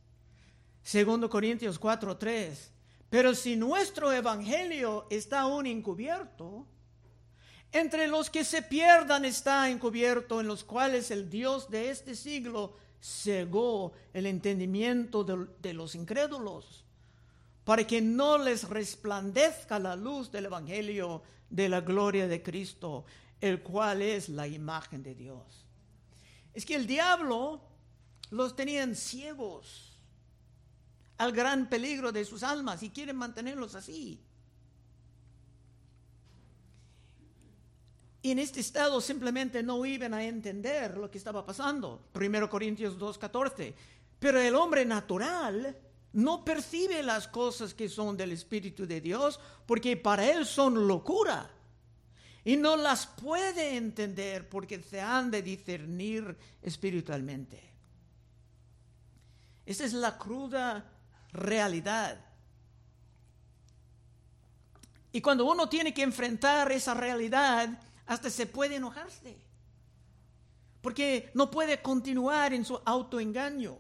Segundo 0.84 1.28
Corintios 1.28 1.80
4:3. 1.80 2.70
Pero 3.08 3.34
si 3.34 3.56
nuestro 3.56 4.12
evangelio 4.12 5.08
está 5.10 5.40
aún 5.40 5.66
encubierto, 5.66 6.64
entre 7.72 8.08
los 8.08 8.30
que 8.30 8.44
se 8.44 8.62
pierdan 8.62 9.24
está 9.24 9.70
encubierto, 9.70 10.40
en 10.40 10.48
los 10.48 10.64
cuales 10.64 11.10
el 11.10 11.30
Dios 11.30 11.70
de 11.70 11.90
este 11.90 12.14
siglo 12.14 12.76
cegó 13.00 13.92
el 14.12 14.26
entendimiento 14.26 15.24
de, 15.24 15.46
de 15.60 15.72
los 15.72 15.94
incrédulos, 15.94 16.84
para 17.64 17.86
que 17.86 18.00
no 18.00 18.38
les 18.38 18.68
resplandezca 18.68 19.78
la 19.78 19.94
luz 19.94 20.30
del 20.32 20.46
evangelio 20.46 21.22
de 21.48 21.68
la 21.68 21.80
gloria 21.80 22.26
de 22.26 22.42
Cristo, 22.42 23.04
el 23.40 23.62
cual 23.62 24.02
es 24.02 24.28
la 24.28 24.46
imagen 24.46 25.02
de 25.02 25.14
Dios. 25.14 25.64
Es 26.52 26.66
que 26.66 26.74
el 26.74 26.86
diablo 26.86 27.60
los 28.30 28.56
tenían 28.56 28.94
ciegos 28.94 29.98
al 31.18 31.32
gran 31.32 31.68
peligro 31.68 32.12
de 32.12 32.24
sus 32.24 32.42
almas 32.42 32.82
y 32.82 32.90
quieren 32.90 33.16
mantenerlos 33.16 33.74
así. 33.74 34.20
Y 38.22 38.32
en 38.32 38.38
este 38.38 38.60
estado 38.60 39.00
simplemente 39.00 39.62
no 39.62 39.84
iban 39.86 40.12
a 40.12 40.24
entender 40.24 40.96
lo 40.96 41.10
que 41.10 41.18
estaba 41.18 41.44
pasando. 41.44 42.08
Primero 42.12 42.50
Corintios 42.50 42.98
2.14. 42.98 43.72
Pero 44.18 44.40
el 44.40 44.54
hombre 44.54 44.84
natural 44.84 45.76
no 46.12 46.44
percibe 46.44 47.02
las 47.02 47.28
cosas 47.28 47.72
que 47.72 47.88
son 47.88 48.16
del 48.16 48.32
Espíritu 48.32 48.86
de 48.86 49.00
Dios 49.00 49.40
porque 49.64 49.96
para 49.96 50.30
él 50.30 50.44
son 50.44 50.86
locura 50.86 51.50
y 52.44 52.56
no 52.56 52.76
las 52.76 53.06
puede 53.06 53.76
entender 53.76 54.48
porque 54.48 54.82
se 54.82 55.00
han 55.00 55.30
de 55.30 55.42
discernir 55.42 56.36
espiritualmente. 56.62 57.70
Esa 59.64 59.84
es 59.84 59.92
la 59.92 60.18
cruda 60.18 60.84
realidad. 61.32 62.18
Y 65.12 65.20
cuando 65.20 65.44
uno 65.44 65.68
tiene 65.68 65.92
que 65.92 66.02
enfrentar 66.02 66.72
esa 66.72 66.94
realidad, 66.94 67.80
hasta 68.10 68.28
se 68.28 68.44
puede 68.44 68.74
enojarse. 68.74 69.36
Porque 70.82 71.30
no 71.32 71.48
puede 71.48 71.80
continuar 71.80 72.52
en 72.52 72.64
su 72.64 72.80
autoengaño. 72.84 73.78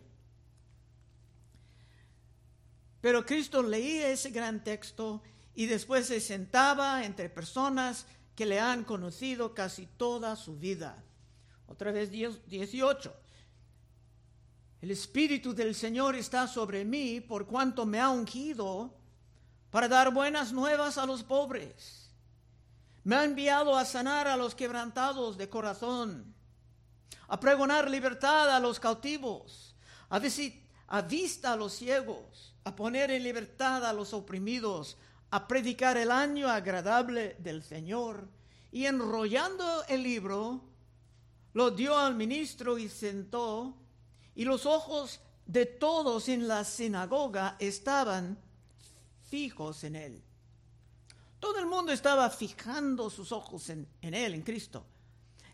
Pero 3.00 3.26
Cristo 3.26 3.60
leía 3.60 4.08
ese 4.08 4.30
gran 4.30 4.62
texto 4.62 5.20
y 5.52 5.66
después 5.66 6.06
se 6.06 6.20
sentaba 6.20 7.04
entre 7.04 7.28
personas 7.28 8.06
que 8.36 8.46
le 8.46 8.60
han 8.60 8.84
conocido 8.84 9.52
casi 9.52 9.86
toda 9.86 10.36
su 10.36 10.56
vida. 10.56 11.02
Otra 11.66 11.90
vez 11.90 12.12
18. 12.12 13.12
El 14.80 14.92
Espíritu 14.92 15.52
del 15.52 15.74
Señor 15.74 16.14
está 16.14 16.46
sobre 16.46 16.84
mí 16.84 17.20
por 17.20 17.46
cuanto 17.48 17.84
me 17.84 17.98
ha 17.98 18.10
ungido 18.10 18.94
para 19.70 19.88
dar 19.88 20.14
buenas 20.14 20.52
nuevas 20.52 20.98
a 20.98 21.06
los 21.06 21.24
pobres. 21.24 21.99
Me 23.04 23.16
ha 23.16 23.24
enviado 23.24 23.76
a 23.76 23.84
sanar 23.84 24.28
a 24.28 24.36
los 24.36 24.54
quebrantados 24.54 25.38
de 25.38 25.48
corazón, 25.48 26.34
a 27.28 27.40
pregonar 27.40 27.90
libertad 27.90 28.54
a 28.54 28.60
los 28.60 28.78
cautivos, 28.78 29.74
a, 30.10 30.20
a 30.88 31.02
vista 31.02 31.52
a 31.52 31.56
los 31.56 31.72
ciegos, 31.72 32.54
a 32.64 32.76
poner 32.76 33.10
en 33.10 33.22
libertad 33.22 33.84
a 33.86 33.92
los 33.92 34.12
oprimidos, 34.12 34.98
a 35.30 35.46
predicar 35.48 35.96
el 35.96 36.10
año 36.10 36.48
agradable 36.48 37.36
del 37.38 37.62
Señor. 37.62 38.28
Y 38.72 38.86
enrollando 38.86 39.84
el 39.88 40.02
libro, 40.02 40.60
lo 41.54 41.70
dio 41.70 41.96
al 41.96 42.14
ministro 42.14 42.78
y 42.78 42.88
sentó, 42.88 43.76
y 44.34 44.44
los 44.44 44.66
ojos 44.66 45.20
de 45.46 45.66
todos 45.66 46.28
en 46.28 46.46
la 46.46 46.64
sinagoga 46.64 47.56
estaban 47.58 48.38
fijos 49.28 49.84
en 49.84 49.96
él. 49.96 50.22
Todo 51.40 51.58
el 51.58 51.66
mundo 51.66 51.90
estaba 51.90 52.30
fijando 52.30 53.10
sus 53.10 53.32
ojos 53.32 53.68
en, 53.70 53.88
él, 54.02 54.34
en 54.34 54.42
Cristo. 54.42 54.86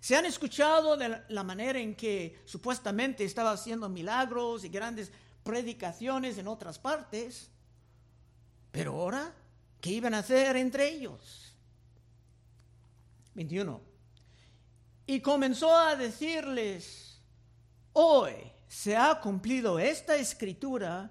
Se 0.00 0.16
han 0.16 0.26
escuchado 0.26 0.97
de 0.97 1.23
la 1.28 1.43
manera 1.43 1.78
en 1.78 1.95
que 1.95 2.43
supuestamente 2.45 3.25
estaba 3.25 3.52
haciendo 3.52 3.88
milagros 3.88 4.64
y 4.64 4.69
grandes 4.69 5.11
predicaciones 5.43 6.37
en 6.38 6.49
otras 6.49 6.78
partes, 6.78 7.50
pero 8.73 8.93
ahora 8.93 9.33
¿Qué 9.81 9.93
iban 9.93 10.14
a 10.14 10.19
hacer 10.19 10.57
entre 10.57 10.88
ellos? 10.88 11.55
21. 13.35 13.81
Y 15.07 15.21
comenzó 15.21 15.76
a 15.76 15.95
decirles, 15.95 17.21
hoy 17.93 18.33
se 18.66 18.97
ha 18.97 19.21
cumplido 19.21 19.78
esta 19.78 20.16
escritura 20.16 21.11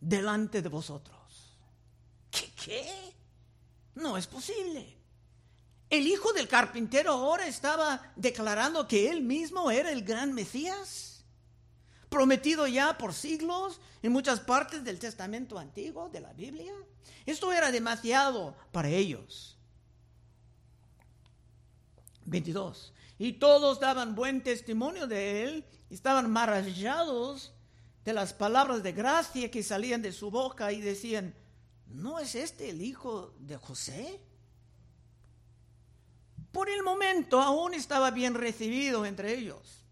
delante 0.00 0.60
de 0.60 0.68
vosotros. 0.68 1.56
¿Qué? 2.30 2.52
¿Qué? 2.62 3.14
No 4.00 4.16
es 4.16 4.26
posible. 4.26 4.96
El 5.90 6.06
hijo 6.06 6.32
del 6.32 6.48
carpintero 6.48 7.12
ahora 7.12 7.46
estaba 7.46 8.12
declarando 8.16 8.88
que 8.88 9.10
él 9.10 9.22
mismo 9.22 9.70
era 9.70 9.90
el 9.90 10.04
gran 10.04 10.32
Mesías, 10.32 11.24
prometido 12.08 12.66
ya 12.66 12.96
por 12.96 13.12
siglos 13.12 13.80
en 14.02 14.12
muchas 14.12 14.40
partes 14.40 14.84
del 14.84 14.98
Testamento 14.98 15.58
antiguo, 15.58 16.08
de 16.08 16.20
la 16.20 16.32
Biblia. 16.32 16.72
Esto 17.26 17.52
era 17.52 17.70
demasiado 17.70 18.56
para 18.72 18.88
ellos. 18.88 19.58
22. 22.24 22.94
Y 23.18 23.34
todos 23.34 23.80
daban 23.80 24.14
buen 24.14 24.42
testimonio 24.42 25.06
de 25.06 25.42
él, 25.42 25.64
estaban 25.90 26.30
maravillados 26.30 27.52
de 28.04 28.12
las 28.14 28.32
palabras 28.32 28.82
de 28.82 28.92
gracia 28.92 29.50
que 29.50 29.62
salían 29.62 30.00
de 30.00 30.12
su 30.12 30.30
boca 30.30 30.72
y 30.72 30.80
decían, 30.80 31.34
¿no 31.90 32.18
es 32.18 32.34
este 32.34 32.70
el 32.70 32.82
hijo 32.82 33.34
de 33.38 33.56
José? 33.56 34.20
Por 36.52 36.68
el 36.68 36.82
momento 36.82 37.40
aún 37.40 37.74
estaba 37.74 38.10
bien 38.10 38.34
recibido 38.34 39.06
entre 39.06 39.34
ellos. 39.34 39.84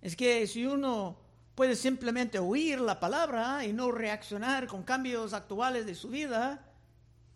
Es 0.00 0.14
que 0.14 0.46
si 0.46 0.66
uno 0.66 1.18
puede 1.54 1.74
simplemente 1.74 2.38
oír 2.38 2.80
la 2.80 3.00
palabra 3.00 3.64
y 3.64 3.72
no 3.72 3.90
reaccionar 3.90 4.68
con 4.68 4.84
cambios 4.84 5.32
actuales 5.32 5.86
de 5.86 5.94
su 5.94 6.08
vida, 6.08 6.64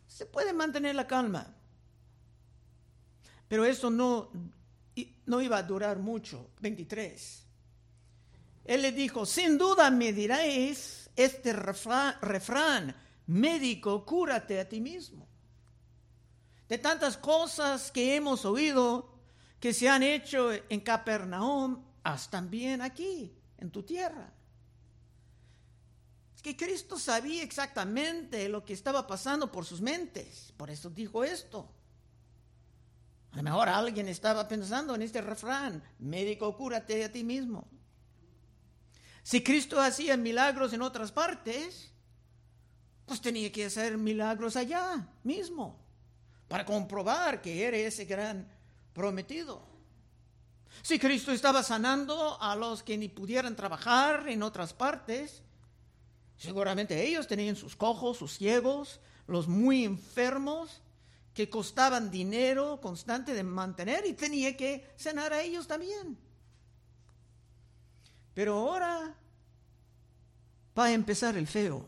se 0.06 0.26
puede 0.26 0.52
mantener 0.52 0.94
la 0.94 1.06
calma. 1.06 1.52
Pero 3.48 3.64
eso 3.64 3.90
no, 3.90 4.30
no 5.26 5.42
iba 5.42 5.58
a 5.58 5.62
durar 5.62 5.98
mucho. 5.98 6.50
23. 6.60 7.44
Él 8.64 8.82
le 8.82 8.92
dijo, 8.92 9.26
sin 9.26 9.58
duda 9.58 9.90
me 9.90 10.12
diréis 10.12 11.01
este 11.16 11.52
refrán, 11.52 12.96
médico, 13.26 14.04
cúrate 14.04 14.60
a 14.60 14.68
ti 14.68 14.80
mismo. 14.80 15.28
De 16.68 16.78
tantas 16.78 17.16
cosas 17.16 17.90
que 17.90 18.16
hemos 18.16 18.44
oído 18.44 19.12
que 19.60 19.72
se 19.72 19.88
han 19.88 20.02
hecho 20.02 20.50
en 20.52 20.80
Capernaum, 20.80 21.84
haz 22.02 22.30
también 22.30 22.82
aquí, 22.82 23.32
en 23.58 23.70
tu 23.70 23.82
tierra. 23.82 24.32
Es 26.34 26.42
que 26.42 26.56
Cristo 26.56 26.98
sabía 26.98 27.42
exactamente 27.42 28.48
lo 28.48 28.64
que 28.64 28.72
estaba 28.72 29.06
pasando 29.06 29.52
por 29.52 29.64
sus 29.64 29.80
mentes, 29.80 30.52
por 30.56 30.70
eso 30.70 30.90
dijo 30.90 31.22
esto. 31.22 31.68
A 33.32 33.36
lo 33.36 33.42
mejor 33.42 33.68
alguien 33.68 34.08
estaba 34.08 34.48
pensando 34.48 34.94
en 34.94 35.02
este 35.02 35.20
refrán, 35.20 35.82
médico, 35.98 36.56
cúrate 36.56 37.04
a 37.04 37.12
ti 37.12 37.22
mismo. 37.22 37.68
Si 39.22 39.42
Cristo 39.42 39.80
hacía 39.80 40.16
milagros 40.16 40.72
en 40.72 40.82
otras 40.82 41.12
partes, 41.12 41.92
pues 43.06 43.20
tenía 43.20 43.52
que 43.52 43.66
hacer 43.66 43.96
milagros 43.96 44.56
allá 44.56 45.08
mismo, 45.22 45.78
para 46.48 46.64
comprobar 46.64 47.40
que 47.40 47.64
era 47.64 47.76
ese 47.76 48.04
gran 48.04 48.48
prometido. 48.92 49.62
Si 50.82 50.98
Cristo 50.98 51.30
estaba 51.32 51.62
sanando 51.62 52.40
a 52.40 52.56
los 52.56 52.82
que 52.82 52.96
ni 52.96 53.08
pudieran 53.08 53.54
trabajar 53.54 54.28
en 54.28 54.42
otras 54.42 54.72
partes, 54.72 55.42
seguramente 56.36 57.06
ellos 57.06 57.28
tenían 57.28 57.56
sus 57.56 57.76
cojos, 57.76 58.16
sus 58.16 58.36
ciegos, 58.36 59.00
los 59.26 59.46
muy 59.46 59.84
enfermos, 59.84 60.82
que 61.34 61.48
costaban 61.48 62.10
dinero 62.10 62.80
constante 62.80 63.32
de 63.34 63.42
mantener 63.42 64.04
y 64.06 64.12
tenía 64.12 64.56
que 64.56 64.92
sanar 64.96 65.32
a 65.32 65.42
ellos 65.42 65.66
también. 65.66 66.18
Pero 68.34 68.58
ahora 68.58 69.14
va 70.78 70.84
a 70.84 70.92
empezar 70.92 71.36
el 71.36 71.46
feo. 71.46 71.86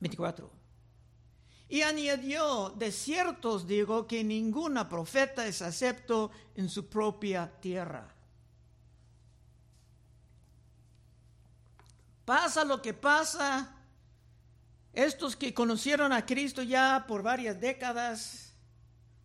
24. 0.00 0.50
Y 1.70 1.82
añadió, 1.82 2.70
de 2.70 2.90
ciertos 2.92 3.66
digo 3.66 4.06
que 4.06 4.24
ninguna 4.24 4.88
profeta 4.88 5.46
es 5.46 5.60
acepto 5.60 6.30
en 6.54 6.68
su 6.68 6.88
propia 6.88 7.50
tierra. 7.60 8.14
Pasa 12.24 12.64
lo 12.64 12.80
que 12.80 12.94
pasa, 12.94 13.74
estos 14.92 15.36
que 15.36 15.52
conocieron 15.52 16.12
a 16.12 16.24
Cristo 16.24 16.62
ya 16.62 17.04
por 17.06 17.22
varias 17.22 17.60
décadas, 17.60 18.54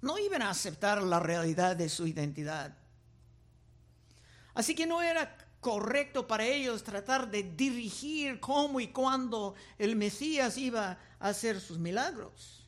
no 0.01 0.17
iban 0.17 0.41
a 0.41 0.50
aceptar 0.50 1.01
la 1.01 1.20
realidad 1.20 1.75
de 1.75 1.88
su 1.88 2.08
identidad. 2.08 2.77
Así 4.53 4.75
que 4.75 4.86
no 4.86 5.01
era 5.01 5.38
correcto 5.60 6.27
para 6.27 6.45
ellos 6.45 6.83
tratar 6.83 7.32
de 7.32 7.43
dirigir 7.43 8.39
cómo 8.39 8.80
y 8.80 8.89
cuándo 8.89 9.56
el 9.78 9.95
Mesías 9.95 10.58
iba 10.58 10.97
a 11.19 11.30
hacer 11.30 11.60
sus 11.60 11.80
milagros. 11.80 12.67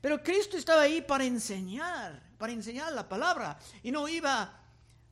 Pero 0.00 0.22
Cristo 0.22 0.56
estaba 0.56 0.82
ahí 0.82 1.02
para 1.02 1.24
enseñar, 1.24 2.22
para 2.38 2.52
enseñar 2.52 2.92
la 2.92 3.08
palabra 3.08 3.58
y 3.82 3.90
no 3.90 4.08
iba 4.08 4.58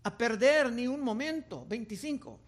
a 0.03 0.16
perder 0.16 0.73
ni 0.73 0.87
un 0.87 1.01
momento. 1.01 1.66
25. 1.66 2.40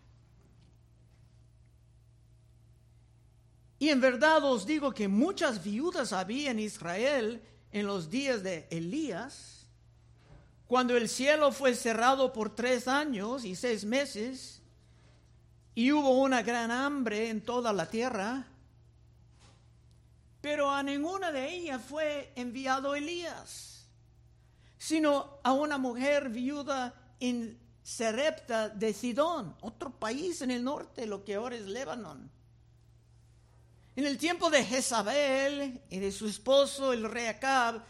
Y 3.80 3.88
en 3.88 4.00
verdad 4.00 4.44
os 4.44 4.66
digo 4.66 4.92
que 4.92 5.08
muchas 5.08 5.62
viudas 5.62 6.12
había 6.12 6.50
en 6.50 6.60
Israel 6.60 7.42
en 7.72 7.86
los 7.86 8.10
días 8.10 8.42
de 8.42 8.68
Elías 8.70 9.59
cuando 10.70 10.96
el 10.96 11.08
cielo 11.08 11.50
fue 11.50 11.74
cerrado 11.74 12.32
por 12.32 12.54
tres 12.54 12.86
años 12.86 13.44
y 13.44 13.56
seis 13.56 13.84
meses 13.84 14.62
y 15.74 15.90
hubo 15.90 16.20
una 16.20 16.42
gran 16.42 16.70
hambre 16.70 17.28
en 17.28 17.40
toda 17.40 17.72
la 17.72 17.86
tierra, 17.86 18.46
pero 20.40 20.70
a 20.70 20.80
ninguna 20.84 21.32
de 21.32 21.52
ellas 21.52 21.82
fue 21.82 22.32
enviado 22.36 22.94
Elías, 22.94 23.88
sino 24.78 25.40
a 25.42 25.52
una 25.54 25.76
mujer 25.76 26.28
viuda 26.28 26.94
en 27.18 27.58
Serepta 27.82 28.68
de 28.68 28.92
Sidón, 28.92 29.56
otro 29.62 29.90
país 29.90 30.40
en 30.40 30.52
el 30.52 30.62
norte, 30.62 31.04
lo 31.04 31.24
que 31.24 31.34
ahora 31.34 31.56
es 31.56 31.66
Líbano. 31.66 32.16
En 33.96 34.06
el 34.06 34.18
tiempo 34.18 34.50
de 34.50 34.64
Jezabel 34.64 35.82
y 35.90 35.98
de 35.98 36.12
su 36.12 36.28
esposo 36.28 36.92
el 36.92 37.10
rey 37.10 37.26
Acab, 37.26 37.82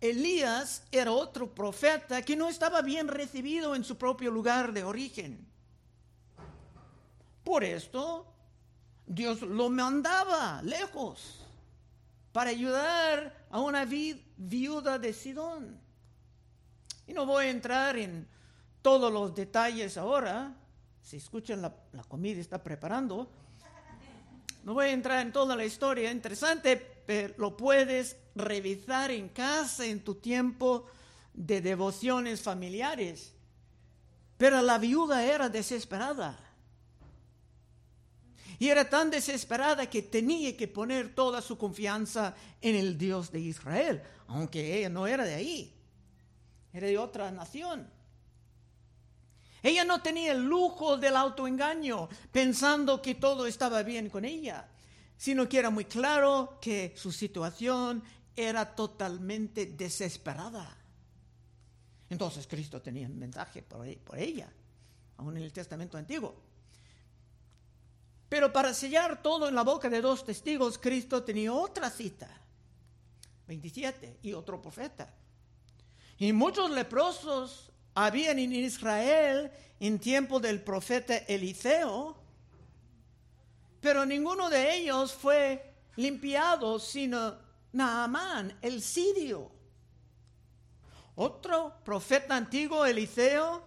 Elías 0.00 0.82
era 0.90 1.12
otro 1.12 1.54
profeta 1.54 2.22
que 2.22 2.36
no 2.36 2.48
estaba 2.48 2.82
bien 2.82 3.08
recibido 3.08 3.74
en 3.74 3.84
su 3.84 3.96
propio 3.96 4.30
lugar 4.30 4.72
de 4.72 4.84
origen. 4.84 5.46
Por 7.42 7.64
esto, 7.64 8.26
Dios 9.06 9.42
lo 9.42 9.70
mandaba 9.70 10.60
lejos 10.62 11.46
para 12.32 12.50
ayudar 12.50 13.46
a 13.50 13.60
una 13.60 13.84
viuda 13.84 14.98
de 14.98 15.12
Sidón. 15.12 15.80
Y 17.06 17.12
no 17.12 17.24
voy 17.24 17.46
a 17.46 17.50
entrar 17.50 17.96
en 17.96 18.28
todos 18.82 19.12
los 19.12 19.34
detalles 19.34 19.96
ahora. 19.96 20.54
Si 21.00 21.16
escuchan, 21.16 21.62
la, 21.62 21.74
la 21.92 22.02
comida 22.04 22.40
está 22.40 22.62
preparando. 22.62 23.30
No 24.64 24.74
voy 24.74 24.86
a 24.86 24.90
entrar 24.90 25.24
en 25.24 25.32
toda 25.32 25.54
la 25.54 25.64
historia 25.64 26.10
interesante, 26.10 26.95
pero 27.06 27.34
lo 27.38 27.56
puedes 27.56 28.16
revisar 28.34 29.10
en 29.10 29.28
casa 29.28 29.86
en 29.86 30.02
tu 30.02 30.16
tiempo 30.16 30.86
de 31.32 31.60
devociones 31.60 32.42
familiares. 32.42 33.32
Pero 34.36 34.60
la 34.60 34.78
viuda 34.78 35.24
era 35.24 35.48
desesperada. 35.48 36.38
Y 38.58 38.68
era 38.68 38.88
tan 38.88 39.10
desesperada 39.10 39.88
que 39.88 40.02
tenía 40.02 40.56
que 40.56 40.66
poner 40.66 41.14
toda 41.14 41.42
su 41.42 41.58
confianza 41.58 42.34
en 42.60 42.74
el 42.74 42.96
Dios 42.96 43.30
de 43.30 43.40
Israel, 43.40 44.02
aunque 44.28 44.78
ella 44.78 44.88
no 44.88 45.06
era 45.06 45.24
de 45.24 45.34
ahí, 45.34 45.74
era 46.72 46.86
de 46.86 46.96
otra 46.96 47.30
nación. 47.30 47.88
Ella 49.62 49.84
no 49.84 50.00
tenía 50.00 50.32
el 50.32 50.44
lujo 50.44 50.96
del 50.96 51.16
autoengaño 51.16 52.08
pensando 52.32 53.02
que 53.02 53.16
todo 53.16 53.46
estaba 53.46 53.82
bien 53.82 54.08
con 54.08 54.24
ella, 54.24 54.68
sino 55.16 55.48
que 55.48 55.58
era 55.58 55.70
muy 55.70 55.84
claro 55.84 56.58
que 56.60 56.92
su 56.96 57.12
situación 57.12 58.02
era 58.34 58.74
totalmente 58.74 59.66
desesperada. 59.66 60.76
Entonces 62.10 62.46
Cristo 62.46 62.80
tenía 62.80 63.06
un 63.06 63.18
mensaje 63.18 63.62
por, 63.62 63.86
ella, 64.18 64.52
aún 65.16 65.36
en 65.36 65.42
el 65.42 65.52
Testamento 65.52 65.96
Antiguo. 65.96 66.34
Pero 68.28 68.52
para 68.52 68.74
sellar 68.74 69.22
todo 69.22 69.48
en 69.48 69.54
la 69.54 69.62
boca 69.62 69.88
de 69.88 70.00
dos 70.00 70.24
testigos, 70.24 70.78
Cristo 70.78 71.22
tenía 71.22 71.52
otra 71.52 71.90
cita, 71.90 72.28
27, 73.46 74.18
y 74.22 74.32
otro 74.32 74.60
profeta. 74.60 75.14
Y 76.18 76.32
muchos 76.32 76.70
leprosos 76.70 77.70
habían 77.94 78.38
en 78.38 78.52
Israel 78.52 79.50
en 79.80 79.98
tiempo 79.98 80.40
del 80.40 80.62
profeta 80.62 81.16
Eliseo, 81.16 82.16
pero 83.86 84.04
ninguno 84.04 84.50
de 84.50 84.74
ellos 84.74 85.12
fue 85.14 85.72
limpiado, 85.94 86.80
sino 86.80 87.36
Naamán, 87.70 88.58
el 88.60 88.82
sirio. 88.82 89.48
Otro 91.14 91.72
profeta 91.84 92.34
antiguo, 92.34 92.84
Eliseo, 92.84 93.62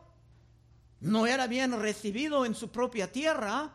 no 1.00 1.26
era 1.26 1.48
bien 1.48 1.72
recibido 1.80 2.46
en 2.46 2.54
su 2.54 2.70
propia 2.70 3.10
tierra 3.10 3.72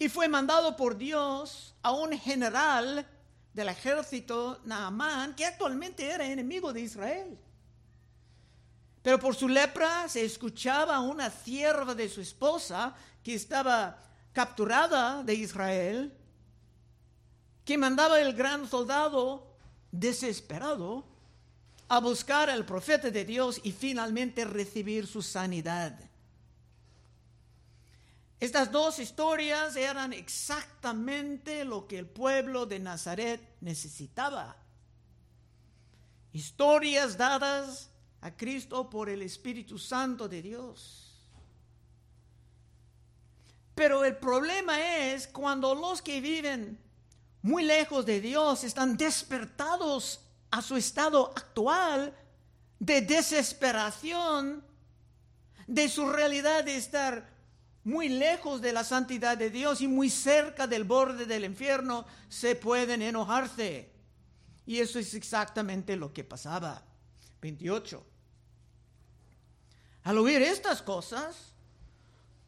y 0.00 0.08
fue 0.08 0.26
mandado 0.26 0.76
por 0.76 0.96
Dios 0.98 1.76
a 1.80 1.92
un 1.92 2.18
general 2.18 3.06
del 3.54 3.68
ejército, 3.68 4.58
Naamán, 4.64 5.36
que 5.36 5.46
actualmente 5.46 6.10
era 6.10 6.26
enemigo 6.26 6.72
de 6.72 6.80
Israel. 6.80 7.38
Pero 9.00 9.20
por 9.20 9.36
su 9.36 9.48
lepra 9.48 10.08
se 10.08 10.24
escuchaba 10.24 10.98
una 10.98 11.30
sierva 11.30 11.94
de 11.94 12.08
su 12.08 12.20
esposa 12.20 12.96
que 13.22 13.36
estaba 13.36 14.09
capturada 14.32 15.22
de 15.22 15.34
Israel 15.34 16.16
que 17.64 17.78
mandaba 17.78 18.20
el 18.20 18.34
gran 18.34 18.68
soldado 18.68 19.56
desesperado 19.92 21.04
a 21.88 21.98
buscar 22.00 22.48
al 22.48 22.64
profeta 22.64 23.10
de 23.10 23.24
Dios 23.24 23.60
y 23.64 23.72
finalmente 23.72 24.44
recibir 24.44 25.06
su 25.06 25.22
sanidad. 25.22 25.98
Estas 28.38 28.72
dos 28.72 28.98
historias 28.98 29.76
eran 29.76 30.12
exactamente 30.12 31.64
lo 31.64 31.86
que 31.86 31.98
el 31.98 32.06
pueblo 32.06 32.64
de 32.64 32.78
Nazaret 32.78 33.56
necesitaba. 33.60 34.56
Historias 36.32 37.18
dadas 37.18 37.90
a 38.20 38.34
Cristo 38.36 38.88
por 38.88 39.10
el 39.10 39.22
Espíritu 39.22 39.78
Santo 39.78 40.28
de 40.28 40.42
Dios. 40.42 41.09
Pero 43.80 44.04
el 44.04 44.14
problema 44.14 44.78
es 44.78 45.26
cuando 45.26 45.74
los 45.74 46.02
que 46.02 46.20
viven 46.20 46.78
muy 47.40 47.62
lejos 47.62 48.04
de 48.04 48.20
Dios 48.20 48.62
están 48.62 48.94
despertados 48.94 50.20
a 50.50 50.60
su 50.60 50.76
estado 50.76 51.28
actual 51.34 52.14
de 52.78 53.00
desesperación, 53.00 54.62
de 55.66 55.88
su 55.88 56.06
realidad 56.10 56.62
de 56.62 56.76
estar 56.76 57.26
muy 57.82 58.10
lejos 58.10 58.60
de 58.60 58.74
la 58.74 58.84
santidad 58.84 59.38
de 59.38 59.48
Dios 59.48 59.80
y 59.80 59.88
muy 59.88 60.10
cerca 60.10 60.66
del 60.66 60.84
borde 60.84 61.24
del 61.24 61.46
infierno, 61.46 62.04
se 62.28 62.56
pueden 62.56 63.00
enojarse. 63.00 63.90
Y 64.66 64.80
eso 64.80 64.98
es 64.98 65.14
exactamente 65.14 65.96
lo 65.96 66.12
que 66.12 66.22
pasaba. 66.22 66.82
28. 67.40 68.04
Al 70.02 70.18
oír 70.18 70.42
estas 70.42 70.82
cosas, 70.82 71.54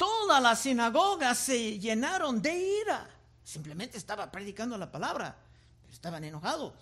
todas 0.02 0.42
las 0.42 0.58
sinagogas 0.58 1.38
se 1.38 1.78
llenaron 1.78 2.42
de 2.42 2.80
ira. 2.80 3.08
Simplemente 3.44 3.98
estaba 3.98 4.32
predicando 4.32 4.76
la 4.76 4.90
palabra, 4.90 5.36
pero 5.80 5.94
estaban 5.94 6.24
enojados. 6.24 6.72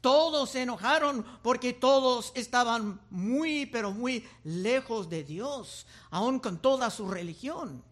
Todos 0.00 0.48
se 0.48 0.62
enojaron 0.62 1.22
porque 1.42 1.74
todos 1.74 2.32
estaban 2.34 2.98
muy, 3.10 3.66
pero 3.66 3.90
muy 3.90 4.26
lejos 4.44 5.10
de 5.10 5.24
Dios, 5.24 5.86
aun 6.08 6.40
con 6.40 6.56
toda 6.56 6.88
su 6.88 7.06
religión. 7.10 7.84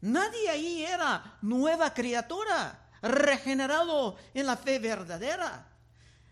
Nadie 0.00 0.48
ahí 0.48 0.84
era 0.84 1.36
nueva 1.42 1.92
criatura, 1.92 2.88
regenerado 3.02 4.14
en 4.32 4.46
la 4.46 4.56
fe 4.58 4.78
verdadera. 4.78 5.66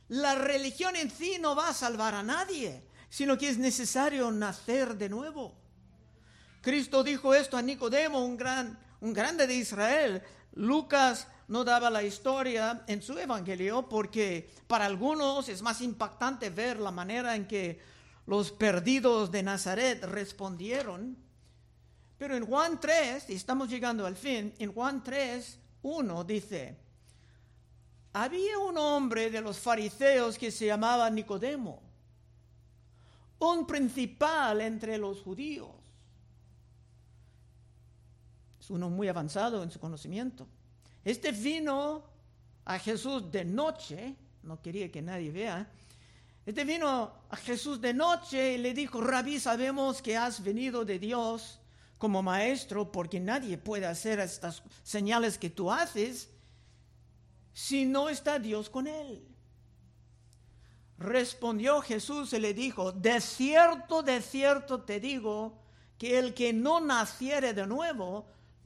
La 0.07 0.37
religión 0.37 0.95
en 0.95 1.11
sí 1.11 1.39
no 1.41 1.57
va 1.57 1.71
a 1.71 1.75
salvar 1.75 2.15
a 2.15 2.23
nadie, 2.23 2.81
sino 3.11 3.37
que 3.37 3.49
es 3.49 3.59
necesario 3.59 4.31
nacer 4.31 4.97
de 4.97 5.09
nuevo. 5.09 5.59
Cristo 6.61 7.03
dijo 7.03 7.35
esto 7.35 7.57
a 7.57 7.63
Nicodemo, 7.63 8.25
un, 8.25 8.37
gran, 8.37 8.79
un 9.01 9.13
grande 9.13 9.47
de 9.47 9.55
Israel. 9.55 10.23
Lucas 10.53 11.29
no 11.49 11.65
daba 11.65 11.91
la 11.91 12.03
historia 12.03 12.85
en 12.87 13.03
su 13.03 13.19
evangelio 13.19 13.89
porque 13.89 14.51
para 14.67 14.87
algunos 14.87 15.49
es 15.49 15.63
más 15.63 15.81
impactante 15.81 16.51
ver 16.51 16.79
la 16.79 16.91
manera 16.91 17.37
en 17.37 17.47
que 17.47 17.81
los 18.27 18.53
perdidos 18.53 19.31
de 19.31 19.43
Nazaret 19.43 20.05
respondieron 20.05 21.29
pero 22.19 22.37
en 22.37 22.45
Juan 22.45 22.81
3, 22.81 23.31
y 23.31 23.35
estamos 23.35 23.69
llegando 23.69 24.05
al 24.05 24.17
fin, 24.17 24.53
en 24.59 24.73
Juan 24.73 25.05
3, 25.05 25.61
1 25.83 26.25
dice, 26.25 26.77
había 28.13 28.59
un 28.59 28.77
hombre 28.77 29.31
de 29.31 29.41
los 29.41 29.59
fariseos 29.61 30.37
que 30.37 30.51
se 30.51 30.67
llamaba 30.67 31.09
Nicodemo, 31.09 31.81
un 33.39 33.65
principal 33.69 34.61
entre 34.61 34.99
los 34.99 35.23
judíos. 35.23 35.71
Uno 38.71 38.91
muy 38.91 39.09
avanzado 39.09 39.63
en 39.63 39.71
su 39.71 39.79
conocimiento. 39.79 40.47
Este 41.05 41.33
vino 41.33 42.05
a 42.65 42.79
Jesús 42.79 43.31
de 43.31 43.45
noche, 43.45 44.15
no 44.43 44.61
quería 44.61 44.91
que 44.91 45.01
nadie 45.01 45.31
vea, 45.31 45.71
este 46.45 46.65
vino 46.65 47.13
a 47.29 47.37
Jesús 47.37 47.81
de 47.81 47.93
noche 47.93 48.55
y 48.55 48.59
le 48.59 48.73
dijo, 48.73 49.01
Rabí, 49.01 49.39
sabemos 49.39 50.01
que 50.01 50.17
has 50.17 50.43
venido 50.43 50.85
de 50.85 50.99
Dios 50.99 51.61
como 51.99 52.23
maestro 52.23 52.91
porque 52.91 53.21
nadie 53.21 53.59
puede 53.59 53.87
hacer 53.87 54.19
estas 54.21 54.63
señales 54.83 55.37
que 55.37 55.51
tú 55.51 55.71
haces 55.71 56.31
si 57.53 57.85
no 57.85 58.09
está 58.09 58.39
Dios 58.39 58.71
con 58.71 58.87
él. 58.87 59.27
Respondió 60.97 61.81
Jesús 61.81 62.33
y 62.33 62.39
le 62.39 62.55
dijo, 62.55 62.93
de 62.93 63.21
cierto, 63.21 64.03
de 64.03 64.23
cierto 64.23 64.83
te 64.83 65.01
digo 65.01 65.59
que 65.99 66.19
el 66.19 66.35
que 66.35 66.53
no 66.53 66.81
naciere 66.81 67.53
de 67.53 67.67
nuevo 67.67 68.27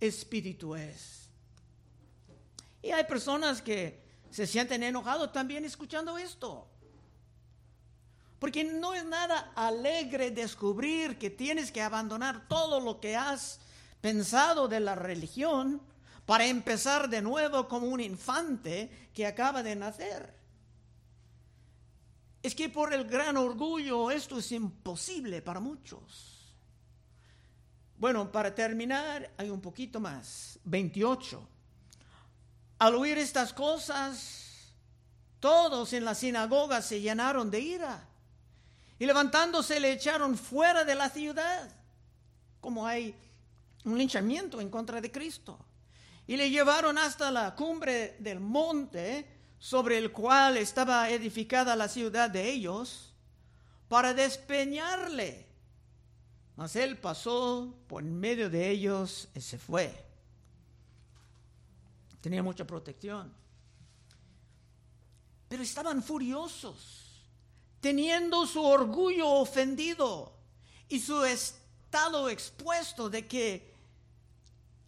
Espíritu 0.00 0.74
es. 0.74 1.28
Y 2.82 2.90
hay 2.90 3.04
personas 3.04 3.62
que 3.62 4.04
se 4.30 4.46
sienten 4.46 4.82
enojados 4.82 5.32
también 5.32 5.64
escuchando 5.64 6.18
esto. 6.18 6.68
Porque 8.38 8.64
no 8.64 8.94
es 8.94 9.04
nada 9.04 9.52
alegre 9.54 10.30
descubrir 10.30 11.18
que 11.18 11.30
tienes 11.30 11.72
que 11.72 11.82
abandonar 11.82 12.46
todo 12.48 12.80
lo 12.80 13.00
que 13.00 13.16
has 13.16 13.60
pensado 14.00 14.68
de 14.68 14.80
la 14.80 14.94
religión 14.94 15.80
para 16.26 16.46
empezar 16.46 17.08
de 17.08 17.22
nuevo 17.22 17.66
como 17.66 17.86
un 17.86 18.00
infante 18.00 19.10
que 19.14 19.26
acaba 19.26 19.62
de 19.62 19.74
nacer. 19.74 20.36
Es 22.42 22.54
que 22.54 22.68
por 22.68 22.92
el 22.92 23.04
gran 23.04 23.36
orgullo 23.36 24.10
esto 24.10 24.38
es 24.38 24.52
imposible 24.52 25.40
para 25.40 25.60
muchos. 25.60 26.35
Bueno, 27.98 28.30
para 28.30 28.54
terminar, 28.54 29.30
hay 29.36 29.50
un 29.50 29.60
poquito 29.60 30.00
más. 30.00 30.58
28. 30.64 31.48
Al 32.78 32.94
oír 32.94 33.16
estas 33.16 33.52
cosas, 33.52 34.74
todos 35.40 35.92
en 35.92 36.04
la 36.04 36.14
sinagoga 36.14 36.82
se 36.82 37.00
llenaron 37.00 37.50
de 37.50 37.60
ira 37.60 38.06
y 38.98 39.06
levantándose 39.06 39.80
le 39.80 39.92
echaron 39.92 40.36
fuera 40.36 40.84
de 40.84 40.94
la 40.94 41.08
ciudad, 41.08 41.70
como 42.60 42.86
hay 42.86 43.14
un 43.84 43.96
linchamiento 43.96 44.60
en 44.60 44.70
contra 44.70 45.00
de 45.00 45.10
Cristo. 45.10 45.58
Y 46.26 46.36
le 46.36 46.50
llevaron 46.50 46.98
hasta 46.98 47.30
la 47.30 47.54
cumbre 47.54 48.16
del 48.18 48.40
monte 48.40 49.26
sobre 49.58 49.96
el 49.96 50.12
cual 50.12 50.56
estaba 50.56 51.08
edificada 51.08 51.76
la 51.76 51.88
ciudad 51.88 52.28
de 52.28 52.50
ellos 52.50 53.14
para 53.88 54.12
despeñarle. 54.12 55.45
Mas 56.56 56.74
él 56.76 56.96
pasó 56.98 57.74
por 57.86 58.02
medio 58.02 58.48
de 58.48 58.70
ellos 58.70 59.28
y 59.34 59.40
se 59.40 59.58
fue. 59.58 59.94
Tenía 62.20 62.42
mucha 62.42 62.66
protección. 62.66 63.32
Pero 65.48 65.62
estaban 65.62 66.02
furiosos, 66.02 67.22
teniendo 67.80 68.46
su 68.46 68.64
orgullo 68.64 69.28
ofendido 69.28 70.32
y 70.88 70.98
su 70.98 71.24
estado 71.24 72.28
expuesto 72.28 73.08
de 73.08 73.26
que 73.28 73.76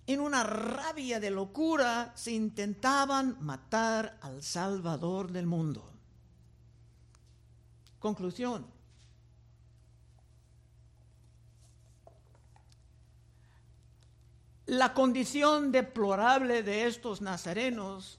en 0.08 0.20
una 0.20 0.42
rabia 0.42 1.20
de 1.20 1.30
locura, 1.30 2.12
se 2.16 2.32
intentaban 2.32 3.36
matar 3.40 4.18
al 4.22 4.42
Salvador 4.42 5.30
del 5.30 5.44
mundo. 5.44 5.86
Conclusión. 7.98 8.77
La 14.68 14.92
condición 14.92 15.72
deplorable 15.72 16.62
de 16.62 16.86
estos 16.86 17.22
nazarenos 17.22 18.18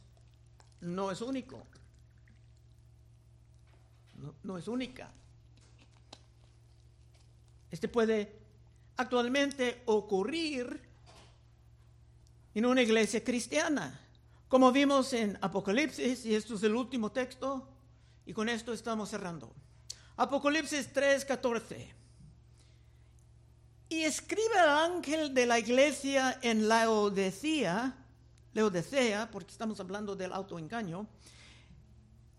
no 0.82 1.12
es 1.12 1.22
único. 1.22 1.64
No, 4.16 4.34
no, 4.42 4.58
es 4.58 4.68
única. 4.68 5.12
Este 7.70 7.88
puede 7.88 8.36
actualmente 8.98 9.84
ocurrir 9.86 10.82
en 12.56 12.66
una 12.66 12.82
iglesia 12.82 13.24
cristiana. 13.24 14.00
Como 14.48 14.72
vimos 14.72 15.14
en 15.14 15.38
Apocalipsis, 15.42 16.26
y 16.26 16.34
esto 16.34 16.56
es 16.56 16.64
el 16.64 16.74
último 16.74 17.12
texto, 17.12 17.70
y 18.26 18.34
con 18.34 18.50
esto 18.50 18.74
estamos 18.74 19.10
cerrando. 19.10 19.54
Apocalipsis 20.18 20.92
3:14. 20.92 21.94
Y 23.90 24.04
escribe 24.04 24.54
el 24.64 24.70
ángel 24.70 25.34
de 25.34 25.48
la 25.48 25.58
iglesia 25.58 26.40
en 26.44 26.68
Laodicea, 26.68 27.98
Laodicea, 28.54 29.30
porque 29.32 29.52
estamos 29.52 29.80
hablando 29.80 30.16
del 30.16 30.32
autoengaño, 30.32 31.08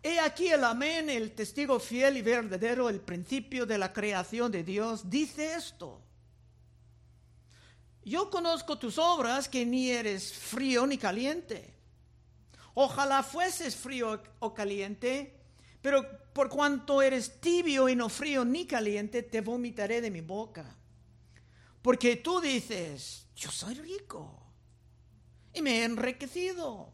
He 0.03 0.19
aquí 0.19 0.47
el 0.47 0.63
amén, 0.63 1.11
el 1.11 1.33
testigo 1.33 1.79
fiel 1.79 2.17
y 2.17 2.23
verdadero, 2.23 2.89
el 2.89 3.01
principio 3.01 3.67
de 3.67 3.77
la 3.77 3.93
creación 3.93 4.51
de 4.51 4.63
Dios, 4.63 5.07
dice 5.07 5.53
esto. 5.53 6.01
Yo 8.03 8.31
conozco 8.31 8.79
tus 8.79 8.97
obras 8.97 9.47
que 9.47 9.63
ni 9.63 9.91
eres 9.91 10.33
frío 10.33 10.87
ni 10.87 10.97
caliente. 10.97 11.75
Ojalá 12.73 13.21
fueses 13.21 13.75
frío 13.75 14.23
o 14.39 14.55
caliente, 14.55 15.39
pero 15.83 16.03
por 16.33 16.49
cuanto 16.49 17.03
eres 17.03 17.39
tibio 17.39 17.87
y 17.87 17.95
no 17.95 18.09
frío 18.09 18.43
ni 18.43 18.65
caliente, 18.65 19.21
te 19.21 19.41
vomitaré 19.41 20.01
de 20.01 20.09
mi 20.09 20.21
boca. 20.21 20.65
Porque 21.81 22.17
tú 22.17 22.39
dices, 22.39 23.25
yo 23.35 23.51
soy 23.51 23.75
rico 23.75 24.37
y 25.53 25.61
me 25.61 25.79
he 25.79 25.83
enriquecido 25.83 26.93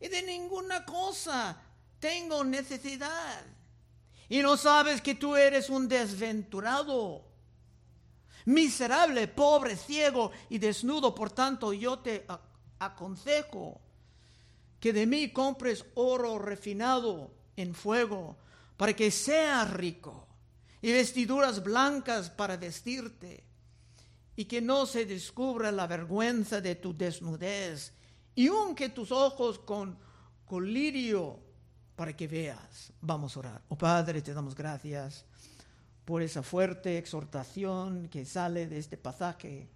y 0.00 0.08
de 0.08 0.22
ninguna 0.22 0.84
cosa 0.84 1.60
tengo 1.98 2.44
necesidad. 2.44 3.44
Y 4.28 4.38
no 4.38 4.56
sabes 4.56 5.00
que 5.00 5.14
tú 5.14 5.36
eres 5.36 5.70
un 5.70 5.88
desventurado, 5.88 7.24
miserable, 8.44 9.28
pobre, 9.28 9.76
ciego 9.76 10.32
y 10.48 10.58
desnudo. 10.58 11.14
Por 11.14 11.30
tanto, 11.30 11.72
yo 11.72 11.98
te 12.00 12.26
aconsejo 12.78 13.80
que 14.80 14.92
de 14.92 15.06
mí 15.06 15.32
compres 15.32 15.84
oro 15.94 16.38
refinado 16.38 17.32
en 17.56 17.74
fuego 17.74 18.36
para 18.76 18.94
que 18.94 19.10
seas 19.10 19.72
rico 19.72 20.26
y 20.82 20.92
vestiduras 20.92 21.62
blancas 21.62 22.30
para 22.30 22.56
vestirte 22.56 23.44
y 24.36 24.44
que 24.44 24.60
no 24.60 24.84
se 24.84 25.06
descubra 25.06 25.72
la 25.72 25.86
vergüenza 25.86 26.60
de 26.60 26.74
tu 26.74 26.94
desnudez 26.94 27.94
y 28.34 28.50
unque 28.50 28.90
tus 28.90 29.10
ojos 29.10 29.58
con 29.58 29.98
colirio 30.44 31.40
para 31.96 32.14
que 32.14 32.28
veas. 32.28 32.92
Vamos 33.00 33.34
a 33.36 33.40
orar. 33.40 33.62
Oh 33.68 33.78
Padre, 33.78 34.20
te 34.20 34.34
damos 34.34 34.54
gracias 34.54 35.24
por 36.04 36.22
esa 36.22 36.42
fuerte 36.42 36.98
exhortación 36.98 38.08
que 38.08 38.26
sale 38.26 38.66
de 38.66 38.78
este 38.78 38.98
pasaje. 38.98 39.68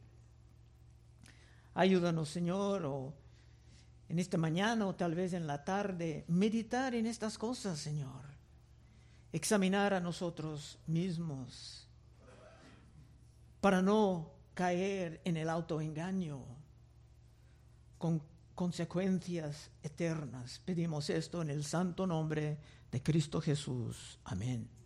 Ayúdanos, 1.75 2.29
Señor, 2.29 2.85
o 2.85 3.15
en 4.09 4.19
esta 4.19 4.37
mañana 4.37 4.87
o 4.87 4.95
tal 4.95 5.15
vez 5.15 5.33
en 5.33 5.47
la 5.47 5.65
tarde, 5.65 6.25
meditar 6.29 6.95
en 6.95 7.07
estas 7.07 7.39
cosas, 7.39 7.79
Señor. 7.79 8.29
Examinar 9.33 9.95
a 9.95 10.01
nosotros 10.01 10.79
mismos 10.87 11.89
para 13.61 13.81
no 13.81 14.40
caer 14.55 15.21
en 15.25 15.37
el 15.37 15.49
autoengaño 15.49 16.45
con 17.99 18.23
consecuencias 18.55 19.71
eternas. 19.83 20.61
Pedimos 20.65 21.11
esto 21.11 21.43
en 21.43 21.51
el 21.51 21.65
santo 21.65 22.07
nombre 22.07 22.59
de 22.91 23.03
Cristo 23.03 23.41
Jesús. 23.41 24.19
Amén. 24.25 24.80